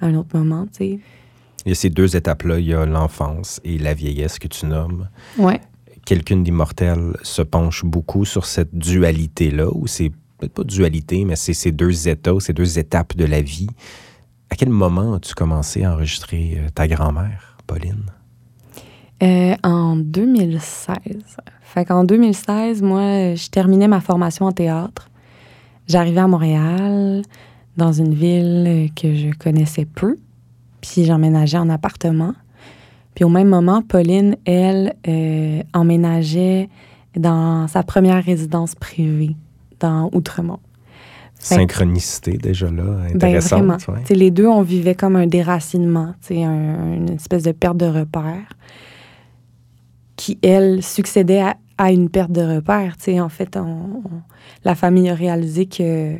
à 0.00 0.06
un 0.06 0.14
autre 0.14 0.36
moment, 0.36 0.66
tu 0.66 0.72
sais. 0.72 1.00
Il 1.64 1.68
y 1.68 1.72
a 1.72 1.74
ces 1.74 1.90
deux 1.90 2.16
étapes-là, 2.16 2.58
il 2.58 2.66
y 2.66 2.74
a 2.74 2.84
l'enfance 2.86 3.60
et 3.64 3.78
la 3.78 3.94
vieillesse 3.94 4.38
que 4.38 4.48
tu 4.48 4.66
nommes. 4.66 5.08
Ouais. 5.38 5.60
Quelqu'une 6.04 6.42
d'immortel 6.42 7.16
se 7.22 7.42
penche 7.42 7.84
beaucoup 7.84 8.24
sur 8.24 8.46
cette 8.46 8.74
dualité-là, 8.74 9.68
ou 9.72 9.86
c'est 9.86 10.10
peut-être 10.38 10.54
pas 10.54 10.64
dualité, 10.64 11.24
mais 11.24 11.36
c'est 11.36 11.54
ces 11.54 11.70
deux 11.70 12.08
états, 12.08 12.32
ces 12.40 12.52
deux 12.52 12.78
étapes 12.78 13.16
de 13.16 13.24
la 13.24 13.40
vie. 13.40 13.68
À 14.50 14.56
quel 14.56 14.70
moment 14.70 15.14
as-tu 15.14 15.34
commencé 15.34 15.84
à 15.84 15.92
enregistrer 15.92 16.58
euh, 16.58 16.68
ta 16.74 16.88
grand-mère, 16.88 17.56
Pauline? 17.66 18.04
Euh, 19.22 19.54
en 19.62 19.96
2016. 19.96 20.96
Fait 21.62 21.84
qu'en 21.84 22.04
2016, 22.04 22.82
moi, 22.82 23.34
je 23.34 23.48
terminais 23.48 23.86
ma 23.86 24.00
formation 24.00 24.46
en 24.46 24.52
théâtre. 24.52 25.08
J'arrivais 25.86 26.20
à 26.20 26.26
Montréal, 26.26 27.22
dans 27.76 27.92
une 27.92 28.14
ville 28.14 28.90
que 28.94 29.14
je 29.14 29.30
connaissais 29.38 29.84
peu, 29.84 30.16
puis 30.80 31.04
j'emménageais 31.04 31.58
en 31.58 31.70
appartement. 31.70 32.34
Puis 33.14 33.24
au 33.24 33.28
même 33.28 33.48
moment, 33.48 33.82
Pauline, 33.82 34.36
elle, 34.44 34.94
euh, 35.06 35.62
emménageait 35.74 36.68
dans 37.16 37.68
sa 37.68 37.82
première 37.82 38.24
résidence 38.24 38.74
privée, 38.74 39.36
dans 39.80 40.10
Outremont. 40.12 40.60
Synchronicité 41.38 42.38
déjà 42.38 42.70
là, 42.70 42.84
ben, 42.84 43.16
intéressante. 43.16 43.66
Ben 43.66 43.76
vraiment. 43.76 44.04
Les 44.10 44.30
deux, 44.30 44.46
on 44.46 44.62
vivait 44.62 44.94
comme 44.94 45.16
un 45.16 45.26
déracinement, 45.26 46.14
un, 46.30 46.94
une 46.94 47.10
espèce 47.10 47.42
de 47.42 47.52
perte 47.52 47.76
de 47.76 47.86
repère 47.86 48.56
qui, 50.14 50.38
elle, 50.42 50.84
succédait 50.84 51.40
à, 51.40 51.56
à 51.78 51.90
une 51.90 52.08
perte 52.08 52.30
de 52.30 52.42
repère. 52.42 52.94
en 53.20 53.28
fait, 53.28 53.58
la 54.64 54.74
famille 54.76 55.10
a 55.10 55.14
réalisé 55.14 55.66
que 55.66 56.16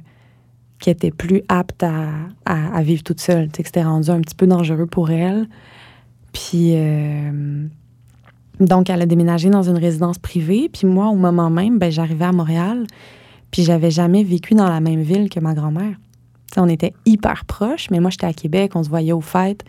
qu'elle 0.82 0.94
était 0.94 1.12
plus 1.12 1.42
apte 1.48 1.84
à, 1.84 2.82
vivre 2.82 3.04
toute 3.04 3.20
seule, 3.20 3.48
que 3.50 3.62
c'était 3.64 3.84
rendu 3.84 4.10
un 4.10 4.20
petit 4.20 4.34
peu 4.34 4.46
dangereux 4.46 4.86
pour 4.86 5.10
elle. 5.10 5.46
Puis, 6.32 6.72
euh, 6.74 7.66
donc, 8.60 8.90
elle 8.90 9.02
a 9.02 9.06
déménagé 9.06 9.50
dans 9.50 9.62
une 9.62 9.78
résidence 9.78 10.18
privée. 10.18 10.68
Puis 10.72 10.86
moi, 10.86 11.08
au 11.08 11.16
moment 11.16 11.50
même, 11.50 11.78
ben, 11.78 11.90
j'arrivais 11.90 12.24
à 12.24 12.32
Montréal, 12.32 12.86
puis 13.50 13.62
j'avais 13.62 13.90
jamais 13.90 14.24
vécu 14.24 14.54
dans 14.54 14.68
la 14.68 14.80
même 14.80 15.02
ville 15.02 15.28
que 15.28 15.40
ma 15.40 15.54
grand-mère. 15.54 15.96
on 16.56 16.68
était 16.68 16.92
hyper 17.06 17.44
proches, 17.44 17.90
mais 17.90 18.00
moi, 18.00 18.10
j'étais 18.10 18.26
à 18.26 18.32
Québec, 18.32 18.72
on 18.74 18.82
se 18.82 18.88
voyait 18.88 19.12
aux 19.12 19.20
fêtes. 19.20 19.64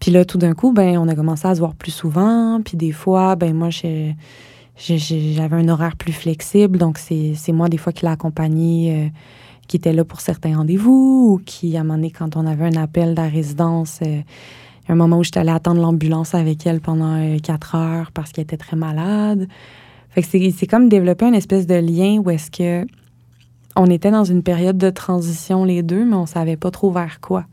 Puis 0.00 0.10
là, 0.10 0.24
tout 0.24 0.38
d'un 0.38 0.54
coup, 0.54 0.72
ben, 0.72 0.96
on 0.98 1.08
a 1.08 1.14
commencé 1.14 1.46
à 1.46 1.54
se 1.54 1.60
voir 1.60 1.74
plus 1.74 1.90
souvent. 1.90 2.60
Puis 2.64 2.76
des 2.76 2.92
fois, 2.92 3.36
ben, 3.36 3.54
moi, 3.54 3.68
j'avais 3.70 5.56
un 5.56 5.68
horaire 5.68 5.96
plus 5.96 6.12
flexible. 6.12 6.78
Donc, 6.78 6.98
c'est 6.98 7.52
moi, 7.52 7.68
des 7.68 7.76
fois, 7.76 7.92
qui 7.92 8.06
l'ai 8.06 8.10
accompagnée, 8.10 8.94
euh, 8.94 9.08
qui 9.68 9.76
était 9.76 9.92
là 9.92 10.04
pour 10.04 10.22
certains 10.22 10.56
rendez-vous 10.56 11.34
ou 11.34 11.40
qui, 11.44 11.76
à 11.76 11.80
un 11.80 11.84
moment 11.84 11.96
donné, 11.96 12.10
quand 12.10 12.34
on 12.36 12.46
avait 12.46 12.64
un 12.64 12.82
appel 12.82 13.10
de 13.10 13.20
la 13.20 13.28
résidence, 13.28 14.00
euh, 14.04 14.22
un 14.92 14.96
moment 14.96 15.18
où 15.18 15.24
j'étais 15.24 15.40
allée 15.40 15.50
attendre 15.50 15.80
l'ambulance 15.80 16.34
avec 16.34 16.66
elle 16.66 16.80
pendant 16.80 17.16
euh, 17.16 17.38
quatre 17.38 17.74
heures 17.74 18.10
parce 18.12 18.32
qu'elle 18.32 18.44
était 18.44 18.56
très 18.56 18.76
malade. 18.76 19.48
Fait 20.10 20.22
que 20.22 20.50
c'est 20.50 20.66
comme 20.66 20.88
développer 20.88 21.26
une 21.26 21.34
espèce 21.34 21.66
de 21.66 21.76
lien 21.76 22.18
où 22.18 22.30
est-ce 22.30 22.50
que 22.50 22.86
on 23.76 23.86
était 23.86 24.10
dans 24.10 24.24
une 24.24 24.42
période 24.42 24.76
de 24.76 24.90
transition 24.90 25.64
les 25.64 25.82
deux, 25.84 26.04
mais 26.04 26.16
on 26.16 26.26
savait 26.26 26.56
pas 26.56 26.72
trop 26.72 26.90
vers 26.90 27.20
quoi. 27.20 27.44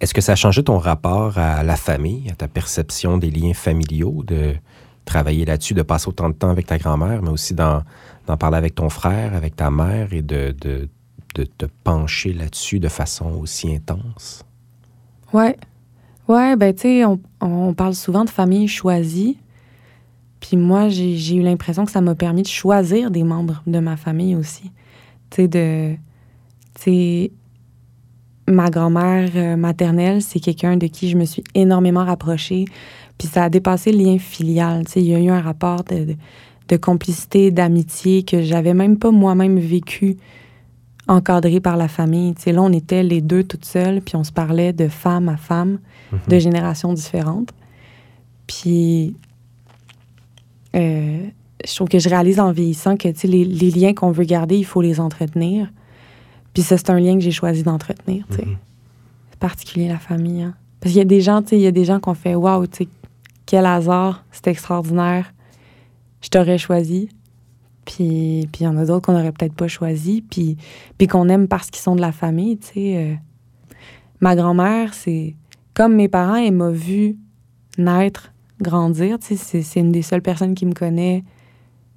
Est-ce 0.00 0.12
que 0.12 0.20
ça 0.20 0.32
a 0.32 0.36
changé 0.36 0.62
ton 0.62 0.76
rapport 0.76 1.38
à 1.38 1.62
la 1.62 1.76
famille, 1.76 2.30
à 2.30 2.34
ta 2.34 2.46
perception 2.46 3.16
des 3.16 3.30
liens 3.30 3.54
familiaux, 3.54 4.22
de 4.26 4.54
travailler 5.06 5.46
là-dessus, 5.46 5.72
de 5.72 5.82
passer 5.82 6.08
autant 6.08 6.28
de 6.28 6.34
temps 6.34 6.50
avec 6.50 6.66
ta 6.66 6.76
grand-mère, 6.76 7.22
mais 7.22 7.30
aussi 7.30 7.54
d'en 7.54 7.82
parler 8.38 8.58
avec 8.58 8.74
ton 8.74 8.90
frère, 8.90 9.34
avec 9.34 9.56
ta 9.56 9.70
mère 9.70 10.12
et 10.12 10.20
de, 10.20 10.54
de, 10.60 10.90
de 11.36 11.44
te 11.44 11.64
pencher 11.84 12.34
là-dessus 12.34 12.80
de 12.80 12.88
façon 12.88 13.32
aussi 13.40 13.74
intense? 13.74 14.44
Ouais. 15.32 15.56
Ouais, 16.28 16.56
ben 16.56 16.74
tu 16.74 16.82
sais, 16.82 17.04
on, 17.04 17.20
on, 17.40 17.74
parle 17.74 17.94
souvent 17.94 18.24
de 18.24 18.30
famille 18.30 18.66
choisie. 18.68 19.38
Puis 20.40 20.56
moi, 20.56 20.88
j'ai 20.88 21.36
eu 21.36 21.42
l'impression 21.42 21.84
que 21.84 21.90
ça 21.90 22.00
m'a 22.00 22.14
permis 22.14 22.42
de 22.42 22.48
choisir 22.48 23.10
des 23.10 23.22
membres 23.22 23.62
de 23.66 23.78
ma 23.78 23.96
famille 23.96 24.34
aussi. 24.34 24.70
Tu 25.30 25.36
sais, 25.36 25.48
de. 25.48 25.94
Tu 26.74 26.82
sais, 26.82 27.32
ma 28.48 28.70
grand-mère 28.70 29.30
euh, 29.36 29.56
maternelle, 29.56 30.22
c'est 30.22 30.40
quelqu'un 30.40 30.76
de 30.76 30.86
qui 30.86 31.08
je 31.08 31.16
me 31.16 31.24
suis 31.24 31.44
énormément 31.54 32.04
rapprochée. 32.04 32.64
Puis 33.18 33.28
ça 33.28 33.44
a 33.44 33.48
dépassé 33.48 33.92
le 33.92 33.98
lien 33.98 34.18
filial. 34.18 34.84
Tu 34.86 34.92
sais, 34.92 35.00
il 35.00 35.06
y 35.06 35.14
a 35.14 35.20
eu 35.20 35.30
un 35.30 35.40
rapport 35.40 35.84
de, 35.84 36.14
de, 36.68 36.76
complicité, 36.76 37.50
d'amitié 37.50 38.22
que 38.22 38.42
j'avais 38.42 38.74
même 38.74 38.98
pas 38.98 39.10
moi-même 39.10 39.58
vécu 39.58 40.16
encadré 41.06 41.60
par 41.60 41.76
la 41.76 41.88
famille. 41.88 42.34
Tu 42.34 42.42
sais, 42.42 42.52
là, 42.52 42.62
on 42.62 42.72
était 42.72 43.02
les 43.02 43.20
deux 43.20 43.44
toutes 43.44 43.64
seules, 43.64 44.00
puis 44.00 44.16
on 44.16 44.24
se 44.24 44.32
parlait 44.32 44.72
de 44.72 44.88
femme 44.88 45.28
à 45.28 45.36
femme, 45.36 45.78
mhm. 46.12 46.18
de 46.28 46.38
générations 46.38 46.92
différentes. 46.92 47.50
Puis, 48.46 49.16
euh, 50.74 51.26
je 51.66 51.74
trouve 51.74 51.88
que 51.88 51.98
je 51.98 52.08
réalise 52.08 52.40
en 52.40 52.52
vieillissant 52.52 52.96
que, 52.96 53.08
tu 53.08 53.20
sais, 53.20 53.28
les, 53.28 53.44
les 53.44 53.70
liens 53.70 53.94
qu'on 53.94 54.10
veut 54.10 54.24
garder, 54.24 54.56
il 54.56 54.64
faut 54.64 54.82
les 54.82 55.00
entretenir. 55.00 55.70
Puis 56.52 56.62
ça, 56.62 56.76
c'est 56.76 56.90
un 56.90 57.00
lien 57.00 57.14
que 57.14 57.20
j'ai 57.20 57.32
choisi 57.32 57.62
d'entretenir, 57.62 58.24
tu 58.30 58.36
sais. 58.36 58.46
Mhm. 58.46 58.56
C'est 59.30 59.38
particulier, 59.40 59.88
la 59.88 59.98
famille, 59.98 60.42
hein. 60.42 60.54
Parce 60.80 60.92
qu'il 60.92 60.98
y 60.98 61.02
a 61.02 61.06
des 61.06 61.22
gens, 61.22 61.40
tu 61.40 61.48
sais, 61.48 61.56
il 61.56 61.62
y 61.62 61.66
a 61.66 61.72
des 61.72 61.86
gens 61.86 61.98
qui 61.98 62.10
ont 62.10 62.14
fait 62.14 62.34
«Waouh, 62.36 62.66
tu 62.66 62.84
sais, 62.84 62.88
quel 63.46 63.64
hasard, 63.64 64.22
c'est 64.30 64.48
extraordinaire. 64.48 65.32
Je 66.20 66.28
t'aurais 66.28 66.58
choisi.» 66.58 67.08
Puis 67.84 68.48
il 68.58 68.62
y 68.62 68.66
en 68.66 68.76
a 68.76 68.84
d'autres 68.84 69.06
qu'on 69.06 69.12
n'aurait 69.12 69.32
peut-être 69.32 69.54
pas 69.54 69.68
choisi, 69.68 70.22
puis, 70.22 70.56
puis 70.98 71.06
qu'on 71.06 71.28
aime 71.28 71.48
parce 71.48 71.70
qu'ils 71.70 71.82
sont 71.82 71.96
de 71.96 72.00
la 72.00 72.12
famille, 72.12 72.58
tu 72.58 72.66
sais. 72.66 72.96
Euh. 72.96 73.14
Ma 74.20 74.36
grand-mère, 74.36 74.94
c'est... 74.94 75.34
Comme 75.74 75.96
mes 75.96 76.08
parents, 76.08 76.36
elle 76.36 76.54
m'a 76.54 76.70
vu 76.70 77.16
naître, 77.78 78.32
grandir, 78.60 79.18
tu 79.18 79.36
sais. 79.36 79.62
C'est 79.62 79.80
une 79.80 79.92
des 79.92 80.02
seules 80.02 80.22
personnes 80.22 80.54
qui 80.54 80.66
me 80.66 80.72
connaît 80.72 81.24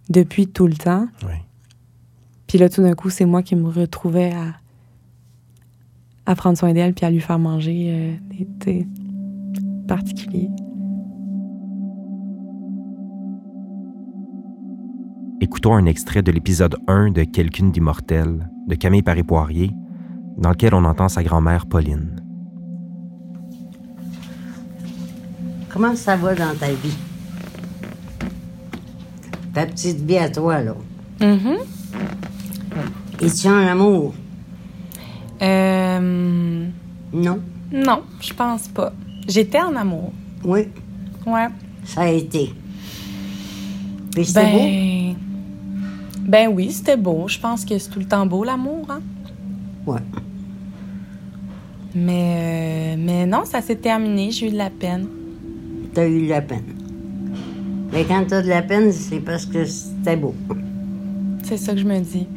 depuis 0.09 0.47
tout 0.47 0.67
le 0.67 0.75
temps. 0.75 1.07
Oui. 1.23 1.35
Puis 2.47 2.57
là, 2.57 2.69
tout 2.69 2.81
d'un 2.81 2.93
coup, 2.93 3.09
c'est 3.09 3.25
moi 3.25 3.43
qui 3.43 3.55
me 3.55 3.69
retrouvais 3.69 4.31
à, 4.31 4.55
à 6.25 6.35
prendre 6.35 6.57
soin 6.57 6.73
d'elle 6.73 6.93
puis 6.93 7.05
à 7.05 7.11
lui 7.11 7.19
faire 7.19 7.39
manger 7.39 7.87
euh, 7.89 8.15
des 8.29 8.47
thés 8.59 8.87
particuliers. 9.87 10.49
Écoutons 15.47 15.75
un 15.75 15.85
extrait 15.85 16.21
de 16.21 16.29
l'épisode 16.29 16.75
1 16.89 17.11
de 17.11 17.23
Quelqu'une 17.23 17.71
d'immortel 17.71 18.49
de 18.67 18.75
Camille 18.75 19.01
Paré-Poirier, 19.01 19.71
dans 20.37 20.49
lequel 20.49 20.73
on 20.73 20.83
entend 20.83 21.07
sa 21.07 21.23
grand-mère 21.23 21.67
Pauline. 21.67 22.21
Comment 25.69 25.95
ça 25.95 26.17
va 26.17 26.35
dans 26.35 26.53
ta 26.53 26.67
vie? 26.67 26.97
Ta 29.53 29.65
petite 29.67 30.01
vie 30.01 30.17
à 30.17 30.29
toi, 30.29 30.61
là. 30.61 30.75
Mm-hmm. 31.21 31.57
Es-tu 33.21 33.47
en 33.47 33.67
amour? 33.67 34.13
Euh... 35.41 36.67
Non. 37.13 37.39
Non, 37.71 38.03
je 38.19 38.33
pense 38.33 38.67
pas. 38.67 38.91
J'étais 39.29 39.61
en 39.61 39.77
amour. 39.77 40.11
Oui. 40.43 40.67
Ouais. 41.25 41.47
Ça 41.85 42.01
a 42.01 42.09
été. 42.09 42.53
Puis 44.11 44.25
c'était 44.25 44.41
ben... 44.41 44.51
beau? 44.51 44.96
Ben 46.27 46.49
oui, 46.53 46.71
c'était 46.73 46.97
beau. 46.97 47.27
Je 47.27 47.39
pense 47.39 47.63
que 47.63 47.77
c'est 47.77 47.89
tout 47.89 47.99
le 47.99 48.05
temps 48.05 48.25
beau, 48.25 48.43
l'amour, 48.43 48.85
hein? 48.89 48.99
Ouais. 49.85 50.01
Mais, 51.95 52.95
euh, 52.97 53.01
mais 53.01 53.25
non, 53.25 53.45
ça 53.45 53.61
s'est 53.61 53.77
terminé. 53.77 54.31
J'ai 54.31 54.47
eu 54.47 54.51
de 54.51 54.57
la 54.57 54.69
peine. 54.69 55.07
T'as 55.93 56.05
eu 56.05 56.23
de 56.23 56.29
la 56.29 56.41
peine. 56.41 56.65
Mais 57.93 58.03
quand 58.03 58.25
t'as 58.27 58.41
de 58.41 58.49
la 58.49 58.61
peine, 58.61 58.91
c'est 58.91 59.21
parce 59.21 59.45
que 59.45 59.63
c'était 59.63 60.17
beau. 60.17 60.35
C'est 61.43 61.55
ça 61.55 61.71
que 61.71 61.79
je 61.79 61.85
me 61.85 61.99
dis. 62.01 62.27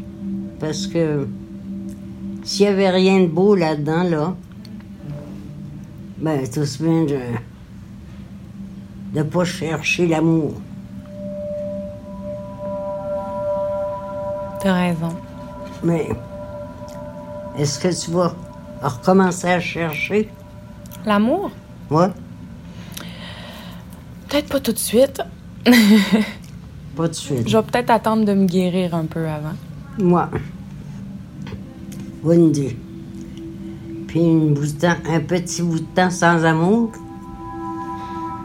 Parce 0.61 0.87
que 0.87 1.27
s'il 2.45 2.67
n'y 2.67 2.73
avait 2.73 2.91
rien 2.91 3.21
de 3.23 3.27
beau 3.27 3.57
là-dedans, 3.57 4.05
là, 4.05 4.37
ben, 6.19 6.49
tout 6.49 6.65
se 6.65 6.81
bien 6.81 7.05
de 7.07 7.19
ne 9.15 9.23
pas 9.25 9.45
chercher 9.45 10.07
l'amour. 10.07 10.53
T'as 14.63 14.75
raison. 14.75 15.17
Mais 15.83 16.11
est-ce 17.57 17.79
que 17.79 18.05
tu 18.05 18.11
vas 18.11 18.35
recommencer 18.83 19.49
à 19.49 19.61
chercher? 19.61 20.31
L'amour? 21.07 21.51
Ouais. 21.91 22.09
Peut-être 24.29 24.49
pas 24.49 24.61
tout 24.61 24.73
de 24.73 24.79
suite. 24.79 25.23
pas 25.65 27.05
tout 27.05 27.09
de 27.09 27.15
suite. 27.15 27.49
Je 27.49 27.57
vais 27.57 27.63
peut-être 27.63 27.91
attendre 27.91 28.25
de 28.25 28.35
me 28.35 28.45
guérir 28.45 28.95
un 28.95 29.07
peu 29.07 29.27
avant. 29.27 29.55
Moi. 29.99 30.29
Wendy. 32.23 32.77
Puis 34.07 34.21
une 34.21 34.55
un 35.09 35.21
petit 35.21 35.63
bout 35.63 35.79
de 35.79 35.85
temps 35.95 36.11
sans 36.11 36.45
amour. 36.45 36.93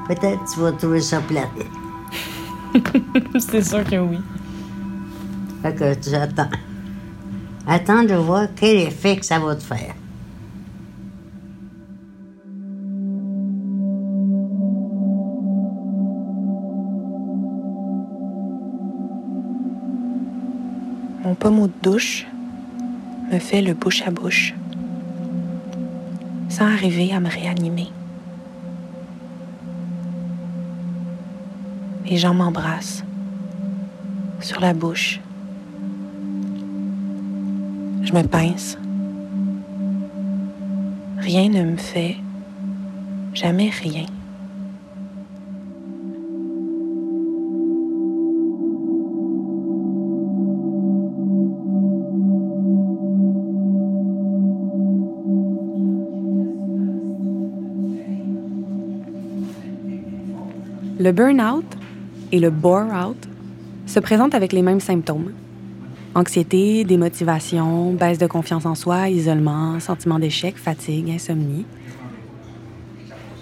Peut-être 0.08 0.39
tu 0.54 0.60
vas 0.60 0.71
trouver 0.71 1.01
ça 1.01 1.19
plate. 1.21 1.49
C'est 3.39 3.63
sûr 3.63 3.84
que 3.84 3.97
oui. 3.97 4.17
Que 5.73 5.95
tu 5.95 6.13
attends. 6.13 6.47
Attends 7.67 8.04
de 8.04 8.13
voir 8.13 8.47
quel 8.56 8.78
effet 8.78 9.17
que 9.17 9.25
ça 9.25 9.39
va 9.39 9.56
te 9.56 9.63
faire. 9.63 9.95
Mon 21.23 21.34
pommeau 21.34 21.65
de 21.65 21.73
douche 21.82 22.28
me 23.34 23.39
fait 23.39 23.63
le 23.63 23.73
bouche 23.73 24.04
à 24.04 24.12
bouche, 24.12 24.54
sans 26.47 26.65
arriver 26.65 27.12
à 27.12 27.19
me 27.19 27.28
réanimer. 27.28 27.89
Les 32.06 32.17
gens 32.17 32.36
m'embrassent 32.36 33.04
sur 34.39 34.60
la 34.60 34.75
bouche. 34.75 35.19
Je 38.06 38.13
me 38.13 38.22
pince. 38.22 38.78
Rien 41.18 41.50
ne 41.50 41.72
me 41.72 41.76
fait 41.76 42.18
jamais 43.34 43.70
rien. 43.70 44.06
Le 61.00 61.12
burn-out 61.12 61.65
et 62.32 62.39
le 62.39 62.52
bore-out 62.52 63.18
se 63.88 64.00
présentent 64.00 64.36
avec 64.36 64.54
les 64.54 64.62
mêmes 64.62 64.80
symptômes. 64.80 65.32
Anxiété, 66.15 66.86
démotivation, 66.86 67.91
baisse 67.91 68.17
de 68.17 68.25
confiance 68.25 68.65
en 68.65 68.73
soi, 68.73 69.10
isolement, 69.10 69.82
sentiment 69.82 70.17
d'échec, 70.17 70.56
fatigue, 70.56 71.10
insomnie. 71.10 71.65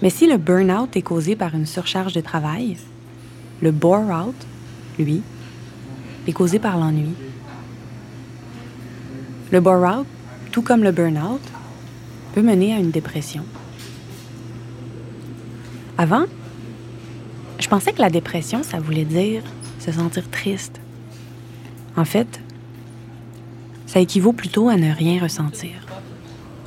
Mais 0.02 0.10
si 0.10 0.26
le 0.26 0.38
burn-out 0.38 0.96
est 0.96 1.02
causé 1.02 1.36
par 1.36 1.54
une 1.54 1.66
surcharge 1.66 2.14
de 2.14 2.20
travail, 2.20 2.76
le 3.62 3.70
bore-out, 3.70 4.34
lui, 4.98 5.22
est 6.26 6.32
causé 6.32 6.58
par 6.58 6.76
l'ennui. 6.76 7.14
Le 9.52 9.60
bore-out, 9.60 10.06
tout 10.50 10.62
comme 10.62 10.82
le 10.82 10.90
burn-out, 10.90 11.42
peut 12.34 12.42
mener 12.42 12.74
à 12.74 12.78
une 12.78 12.90
dépression. 12.90 13.44
Avant, 15.96 16.24
je 17.60 17.68
pensais 17.68 17.92
que 17.92 18.00
la 18.00 18.10
dépression, 18.10 18.64
ça 18.64 18.80
voulait 18.80 19.04
dire 19.04 19.44
se 19.78 19.92
sentir 19.92 20.28
triste. 20.28 20.80
En 21.96 22.04
fait, 22.04 22.40
ça 23.94 24.00
équivaut 24.00 24.32
plutôt 24.32 24.68
à 24.68 24.74
ne 24.76 24.92
rien 24.92 25.22
ressentir. 25.22 25.70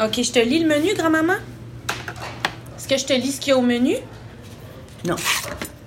OK, 0.02 0.24
je 0.24 0.32
te 0.32 0.40
lis 0.40 0.60
le 0.60 0.68
menu, 0.68 0.94
grand-maman? 0.98 1.34
Est-ce 2.78 2.88
que 2.88 2.98
je 2.98 3.06
te 3.06 3.12
lis 3.14 3.34
ce 3.34 3.42
qu'il 3.42 3.50
y 3.50 3.54
a 3.54 3.58
au 3.58 3.62
menu? 3.62 3.96
Non. 5.06 5.18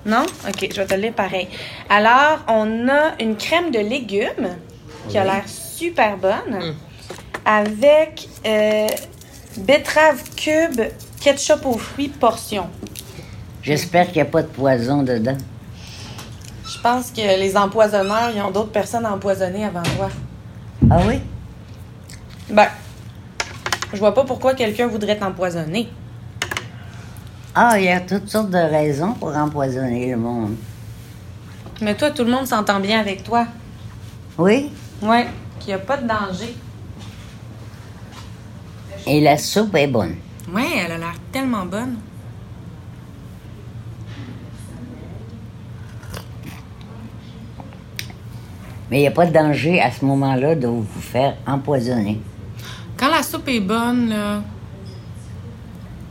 Non? 0.05 0.27
OK, 0.47 0.69
je 0.71 0.77
vais 0.77 0.87
te 0.87 0.95
le 0.95 1.01
lire 1.01 1.13
pareil. 1.15 1.49
Alors, 1.89 2.41
on 2.47 2.89
a 2.89 3.15
une 3.21 3.37
crème 3.37 3.71
de 3.71 3.79
légumes 3.79 4.51
qui 5.09 5.17
a 5.17 5.25
l'air 5.25 5.45
super 5.49 6.19
bonne 6.19 6.59
Mm. 6.61 6.75
avec 7.47 8.29
euh, 8.47 8.87
betterave 9.57 10.23
cube, 10.37 10.83
ketchup 11.23 11.65
aux 11.65 11.79
fruits, 11.79 12.09
portion. 12.09 12.69
J'espère 13.63 14.07
qu'il 14.09 14.17
n'y 14.17 14.23
a 14.23 14.31
pas 14.31 14.43
de 14.43 14.49
poison 14.49 15.03
dedans. 15.03 15.39
Je 16.67 16.79
pense 16.83 17.11
que 17.11 17.21
les 17.21 17.57
empoisonneurs, 17.57 18.31
ils 18.35 18.43
ont 18.43 18.51
d'autres 18.51 18.73
personnes 18.73 19.07
empoisonnées 19.07 19.65
avant 19.65 19.83
toi. 19.97 20.11
Ah 20.93 20.99
oui? 21.07 21.21
Ben, 22.51 22.67
je 23.93 23.99
vois 23.99 24.13
pas 24.13 24.25
pourquoi 24.25 24.55
quelqu'un 24.55 24.89
voudrait 24.89 25.17
t'empoisonner. 25.17 25.89
Ah, 27.55 27.79
il 27.79 27.85
y 27.85 27.89
a 27.89 28.01
toutes 28.01 28.29
sortes 28.29 28.51
de 28.51 28.59
raisons 28.59 29.13
pour 29.13 29.37
empoisonner 29.37 30.11
le 30.11 30.17
monde. 30.17 30.57
Mais 31.81 31.97
toi, 31.97 32.11
tout 32.11 32.25
le 32.25 32.33
monde 32.33 32.47
s'entend 32.47 32.81
bien 32.81 32.99
avec 32.99 33.23
toi. 33.23 33.47
Oui? 34.37 34.73
Ouais, 35.01 35.29
qu'il 35.61 35.69
n'y 35.69 35.75
a 35.75 35.79
pas 35.79 35.97
de 35.97 36.09
danger. 36.09 36.57
Et 39.07 39.21
la 39.21 39.39
soupe 39.39 39.77
est 39.77 39.87
bonne. 39.87 40.17
Ouais, 40.53 40.67
elle 40.85 40.93
a 40.93 40.99
l'air 40.99 41.15
tellement 41.31 41.67
bonne. 41.67 41.97
Mais 48.91 48.99
il 48.99 49.01
n'y 49.03 49.07
a 49.07 49.13
pas 49.13 49.27
de 49.27 49.33
danger 49.33 49.81
à 49.81 49.91
ce 49.91 50.05
moment-là 50.05 50.55
de 50.57 50.67
vous 50.67 50.85
faire 51.01 51.37
empoisonner. 51.47 52.21
Quand 52.97 53.11
la 53.11 53.23
soupe 53.23 53.49
est 53.49 53.61
bonne, 53.61 54.09
là, 54.09 54.43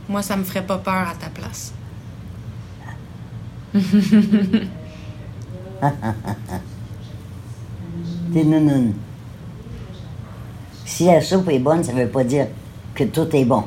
moi, 0.08 0.22
ça 0.22 0.36
me 0.36 0.44
ferait 0.44 0.64
pas 0.64 0.78
peur 0.78 1.08
à 1.08 1.14
ta 1.14 1.28
place. 1.28 1.74
T'es 8.32 8.44
nounoun. 8.44 8.94
Si 10.84 11.04
la 11.04 11.20
soupe 11.20 11.48
est 11.50 11.58
bonne, 11.58 11.84
ça 11.84 11.92
ne 11.92 12.02
veut 12.02 12.08
pas 12.08 12.24
dire 12.24 12.46
que 12.94 13.04
tout 13.04 13.28
est 13.36 13.44
bon. 13.44 13.64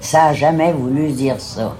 Ça 0.00 0.26
a 0.26 0.32
jamais 0.32 0.72
voulu 0.72 1.12
dire 1.12 1.40
ça. 1.40 1.76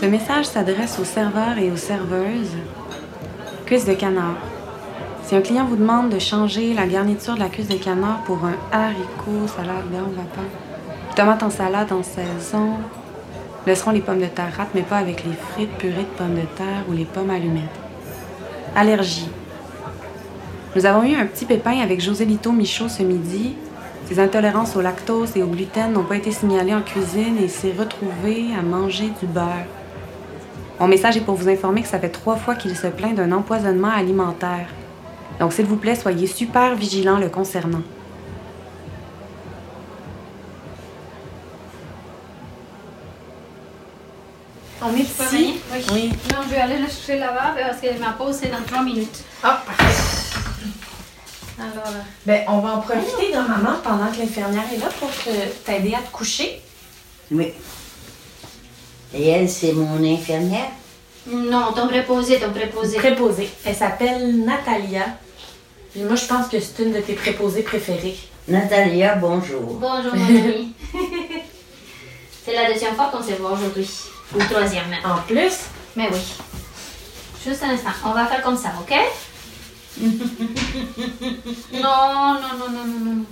Ce 0.00 0.06
message 0.06 0.46
s'adresse 0.46 0.98
aux 0.98 1.04
serveurs 1.04 1.58
et 1.58 1.70
aux 1.70 1.76
serveuses. 1.76 2.56
Cuisse 3.66 3.84
de 3.84 3.92
canard. 3.92 4.38
Si 5.24 5.36
un 5.36 5.42
client 5.42 5.66
vous 5.66 5.76
demande 5.76 6.08
de 6.08 6.18
changer 6.18 6.72
la 6.72 6.86
garniture 6.86 7.34
de 7.34 7.40
la 7.40 7.50
cuisse 7.50 7.68
de 7.68 7.74
canard 7.74 8.22
pour 8.24 8.38
un 8.46 8.54
haricot, 8.72 9.46
salade, 9.46 9.90
beurre, 9.90 10.08
vapeur, 10.08 10.50
tomate 11.14 11.42
en 11.42 11.50
salade 11.50 11.92
en 11.92 12.02
saison, 12.02 12.76
laisseront 13.66 13.90
les 13.90 14.00
pommes 14.00 14.20
de 14.20 14.24
terre 14.24 14.66
mais 14.74 14.80
pas 14.80 14.96
avec 14.96 15.22
les 15.22 15.34
frites, 15.34 15.76
purées 15.76 16.06
de 16.10 16.16
pommes 16.16 16.34
de 16.34 16.46
terre 16.56 16.84
ou 16.88 16.94
les 16.94 17.04
pommes 17.04 17.28
allumettes. 17.28 17.64
Allergie. 18.74 19.28
Nous 20.76 20.86
avons 20.86 21.02
eu 21.02 21.14
un 21.14 21.26
petit 21.26 21.44
pépin 21.44 21.78
avec 21.78 22.00
José 22.00 22.24
Lito 22.24 22.52
Michaud 22.52 22.88
ce 22.88 23.02
midi. 23.02 23.54
Ses 24.06 24.18
intolérances 24.18 24.76
au 24.76 24.80
lactose 24.80 25.36
et 25.36 25.42
au 25.42 25.48
gluten 25.48 25.92
n'ont 25.92 26.04
pas 26.04 26.16
été 26.16 26.32
signalées 26.32 26.74
en 26.74 26.80
cuisine 26.80 27.36
et 27.36 27.48
s'est 27.48 27.74
retrouvé 27.78 28.46
à 28.58 28.62
manger 28.62 29.10
du 29.20 29.26
beurre. 29.26 29.66
Mon 30.80 30.88
message 30.88 31.18
est 31.18 31.20
pour 31.20 31.34
vous 31.34 31.50
informer 31.50 31.82
que 31.82 31.88
ça 31.88 31.98
fait 31.98 32.08
trois 32.08 32.36
fois 32.36 32.54
qu'il 32.54 32.74
se 32.74 32.86
plaint 32.86 33.14
d'un 33.14 33.32
empoisonnement 33.32 33.90
alimentaire. 33.90 34.66
Donc, 35.38 35.52
s'il 35.52 35.66
vous 35.66 35.76
plaît, 35.76 35.94
soyez 35.94 36.26
super 36.26 36.74
vigilants 36.74 37.18
le 37.18 37.28
concernant. 37.28 37.82
On 44.80 44.94
est 44.94 45.00
ici. 45.00 45.12
venir? 45.30 45.54
Oui. 45.92 46.12
Non, 46.32 46.38
je 46.44 46.54
vais 46.54 46.60
aller 46.62 46.78
le 46.78 46.86
chercher 46.86 47.18
là-bas 47.18 47.54
parce 47.60 47.80
que 47.82 48.00
ma 48.00 48.12
pause 48.12 48.36
c'est 48.40 48.48
dans 48.50 48.62
3 48.66 48.82
minutes. 48.82 49.22
Ah, 49.42 49.62
parfait. 49.66 49.84
Alors, 51.60 51.92
ben, 52.24 52.42
on 52.48 52.60
va 52.60 52.76
en 52.76 52.80
profiter, 52.80 53.32
grand-maman, 53.32 53.80
pendant 53.84 54.10
que 54.10 54.18
l'infirmière 54.18 54.64
est 54.74 54.78
là 54.78 54.88
pour 54.98 55.10
t'aider 55.66 55.94
à 55.94 55.98
te 55.98 56.10
coucher. 56.10 56.62
Oui. 57.30 57.52
Et 59.14 59.28
elle, 59.28 59.48
c'est 59.48 59.72
mon 59.72 60.02
infirmière? 60.04 60.70
Non, 61.26 61.72
ton 61.72 61.88
préposé, 61.88 62.38
ton 62.38 62.50
préposé. 62.50 62.96
Préposée. 62.98 63.50
Elle 63.64 63.74
s'appelle 63.74 64.44
Natalia. 64.44 65.06
Puis 65.92 66.02
moi, 66.02 66.14
je 66.16 66.26
pense 66.26 66.46
que 66.48 66.60
c'est 66.60 66.82
une 66.82 66.92
de 66.92 67.00
tes 67.00 67.14
préposées 67.14 67.62
préférées. 67.62 68.16
Natalia, 68.48 69.16
bonjour. 69.16 69.78
Bonjour 69.80 70.14
mon 70.14 70.24
ami. 70.28 70.72
c'est 72.44 72.54
la 72.54 72.72
deuxième 72.72 72.94
fois 72.94 73.10
qu'on 73.12 73.22
se 73.22 73.32
voit 73.32 73.52
aujourd'hui. 73.52 73.88
Ou 74.34 74.38
troisième 74.44 74.88
même. 74.88 75.04
En 75.04 75.18
plus, 75.22 75.54
Mais 75.96 76.08
oui. 76.10 76.18
Juste 77.44 77.62
un 77.64 77.70
instant. 77.70 77.90
On 78.04 78.12
va 78.12 78.26
faire 78.26 78.42
comme 78.42 78.56
ça, 78.56 78.72
ok? 78.80 78.94
non, 80.00 81.80
non, 81.82 82.34
non, 82.58 82.70
non, 82.70 82.84
non, 82.86 83.00
non. 83.04 83.24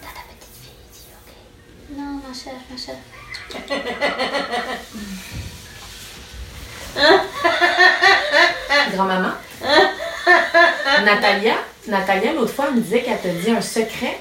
T'as 0.00 0.08
ta 0.08 0.22
petite 0.28 0.54
fille 0.62 0.78
ici, 0.92 1.06
ok? 1.14 1.96
Non, 1.96 2.20
ma 2.26 2.34
chère, 2.34 2.60
ma 2.70 2.76
chère. 2.76 2.96
Grand-maman? 8.94 9.32
Natalia, 11.04 11.54
Natalia, 11.88 12.32
l'autre 12.32 12.52
fois, 12.52 12.66
elle 12.68 12.76
me 12.76 12.80
disait 12.80 13.02
qu'elle 13.02 13.20
te 13.20 13.28
dit 13.28 13.50
un 13.50 13.60
secret. 13.60 14.18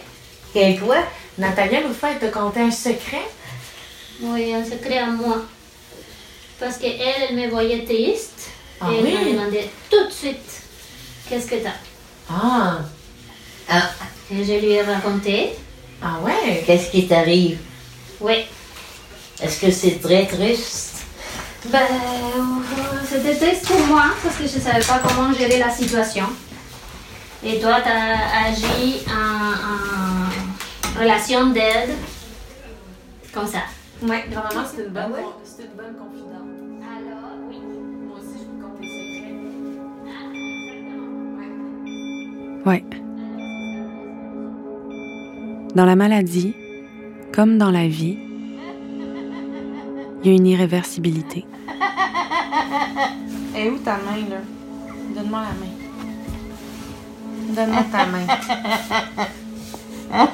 Et 0.56 0.76
toi? 0.78 0.98
Natalia, 1.38 1.82
l'autre 1.82 1.96
fois, 1.96 2.10
elle 2.12 2.30
te 2.30 2.34
contait 2.34 2.62
un 2.62 2.72
secret. 2.72 3.26
Oui, 4.22 4.54
un 4.54 4.64
secret 4.64 5.00
à 5.00 5.08
moi. 5.08 5.38
Parce 6.60 6.78
qu'elle, 6.78 7.00
elle 7.30 7.36
me 7.36 7.50
voyait 7.50 7.84
triste. 7.86 8.50
Ah 8.80 8.88
et 8.92 8.98
elle 9.00 9.04
m'a 9.14 9.44
demandé 9.44 9.70
tout 9.90 10.06
de 10.08 10.12
suite 10.12 10.62
qu'est-ce 11.30 11.48
que 11.48 11.56
t'as? 11.56 11.70
Ah, 12.30 12.80
Ah, 13.70 13.90
Et 14.32 14.44
je 14.44 14.54
lui 14.54 14.72
ai 14.74 14.82
raconté. 14.82 15.54
ah 16.02 16.20
ouais? 16.22 16.64
qu'est-ce 16.66 16.92
qui 16.92 17.08
t'arrive? 17.08 17.60
Oui. 18.20 18.46
Est-ce 19.44 19.60
que 19.62 19.72
c'est 19.72 20.00
très 20.02 20.26
triste? 20.26 21.06
Ben, 21.70 21.80
c'était 23.06 23.36
triste 23.36 23.68
pour 23.68 23.80
moi 23.88 24.04
parce 24.22 24.36
que 24.38 24.48
je 24.48 24.56
ne 24.58 24.62
savais 24.62 24.84
pas 24.86 25.02
comment 25.06 25.34
gérer 25.34 25.60
la 25.60 25.70
situation. 25.70 26.26
Et 27.46 27.60
toi, 27.60 27.82
tu 27.84 27.90
as 27.90 28.48
agi 28.48 29.02
en, 29.08 30.98
en 30.98 31.00
relation 31.02 31.48
d'aide. 31.48 31.92
Comme 33.34 33.48
ça. 33.48 33.60
Ouais, 34.02 34.24
grand-maman, 34.32 34.66
c'est 34.70 34.84
une 34.84 34.90
bonne, 34.90 35.04
Ah 35.06 35.10
ouais? 35.12 35.24
une 35.60 35.76
bonne 35.78 35.96
confidente. 35.98 36.50
Alors, 36.82 37.38
oui. 37.50 37.58
Moi 38.08 38.18
aussi, 38.18 38.38
je 38.40 38.46
vous 38.46 38.60
compte 38.62 38.80
des 38.80 38.88
secrets. 38.88 39.36
Ouais. 42.66 42.84
Dans 45.76 45.86
la 45.86 45.96
maladie, 45.96 46.54
comme 47.34 47.58
dans 47.58 47.72
la 47.72 47.88
vie, 47.88 48.18
il 50.24 50.30
y 50.30 50.34
a 50.34 50.38
une 50.38 50.48
irréversibilité. 50.48 51.46
Et 53.56 53.70
où 53.70 53.78
ta 53.78 53.98
main, 53.98 54.18
là? 54.30 54.38
Donne-moi 55.16 55.42
la 55.42 55.54
main. 55.60 55.74
Donne-moi 57.56 57.84
ta 57.92 58.06
main. 58.06 58.26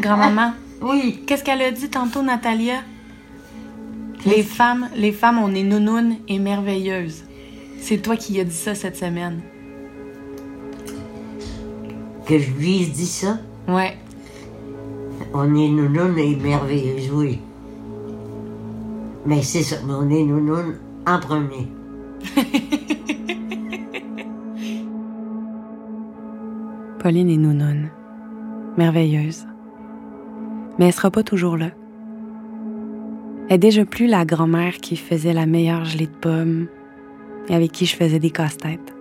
Grand-maman, 0.00 0.54
Oui. 0.80 1.22
qu'est-ce 1.26 1.44
qu'elle 1.44 1.60
a 1.62 1.70
dit 1.70 1.88
tantôt, 1.90 2.22
Natalia? 2.22 2.80
Les 4.26 4.42
femmes, 4.42 4.88
les 4.96 5.12
femmes, 5.12 5.38
on 5.38 5.54
est 5.54 5.62
nounounes 5.62 6.16
et 6.28 6.38
merveilleuses. 6.38 7.24
C'est 7.80 7.98
toi 7.98 8.16
qui 8.16 8.38
as 8.40 8.44
dit 8.44 8.54
ça 8.54 8.74
cette 8.74 8.96
semaine. 8.96 9.40
Que 12.26 12.38
je 12.38 12.50
lui 12.52 12.82
ai 12.82 12.86
dit 12.86 13.06
ça? 13.06 13.38
Ouais. 13.68 13.96
On 15.32 15.54
est 15.54 15.68
nounoun 15.68 16.18
et 16.18 16.34
merveilleuse, 16.36 17.10
oui. 17.12 17.38
Mais 19.26 19.42
c'est 19.42 19.62
ça, 19.62 19.76
on 19.88 20.10
est 20.10 20.24
nounoun 20.24 20.76
en 21.06 21.20
premier. 21.20 21.68
Pauline 26.98 27.30
est 27.30 27.36
nounonne, 27.36 27.90
merveilleuse. 28.76 29.46
Mais 30.78 30.86
elle 30.86 30.92
sera 30.92 31.10
pas 31.10 31.22
toujours 31.22 31.56
là. 31.56 31.70
Elle 33.48 33.56
est 33.56 33.58
déjà 33.58 33.84
plus 33.84 34.06
la 34.06 34.24
grand-mère 34.24 34.78
qui 34.78 34.96
faisait 34.96 35.32
la 35.32 35.46
meilleure 35.46 35.84
gelée 35.84 36.06
de 36.06 36.12
pommes 36.12 36.66
et 37.48 37.54
avec 37.54 37.72
qui 37.72 37.86
je 37.86 37.96
faisais 37.96 38.18
des 38.18 38.30
casse-têtes. 38.30 38.94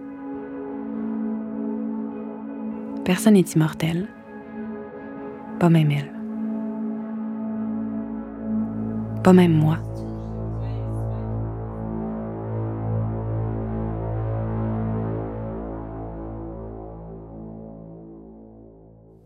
Personne 3.03 3.33
n'est 3.33 3.41
immortel. 3.41 4.07
Pas 5.59 5.69
même 5.69 5.91
elle. 5.91 6.18
Pas 9.23 9.33
même 9.33 9.53
moi. 9.53 9.77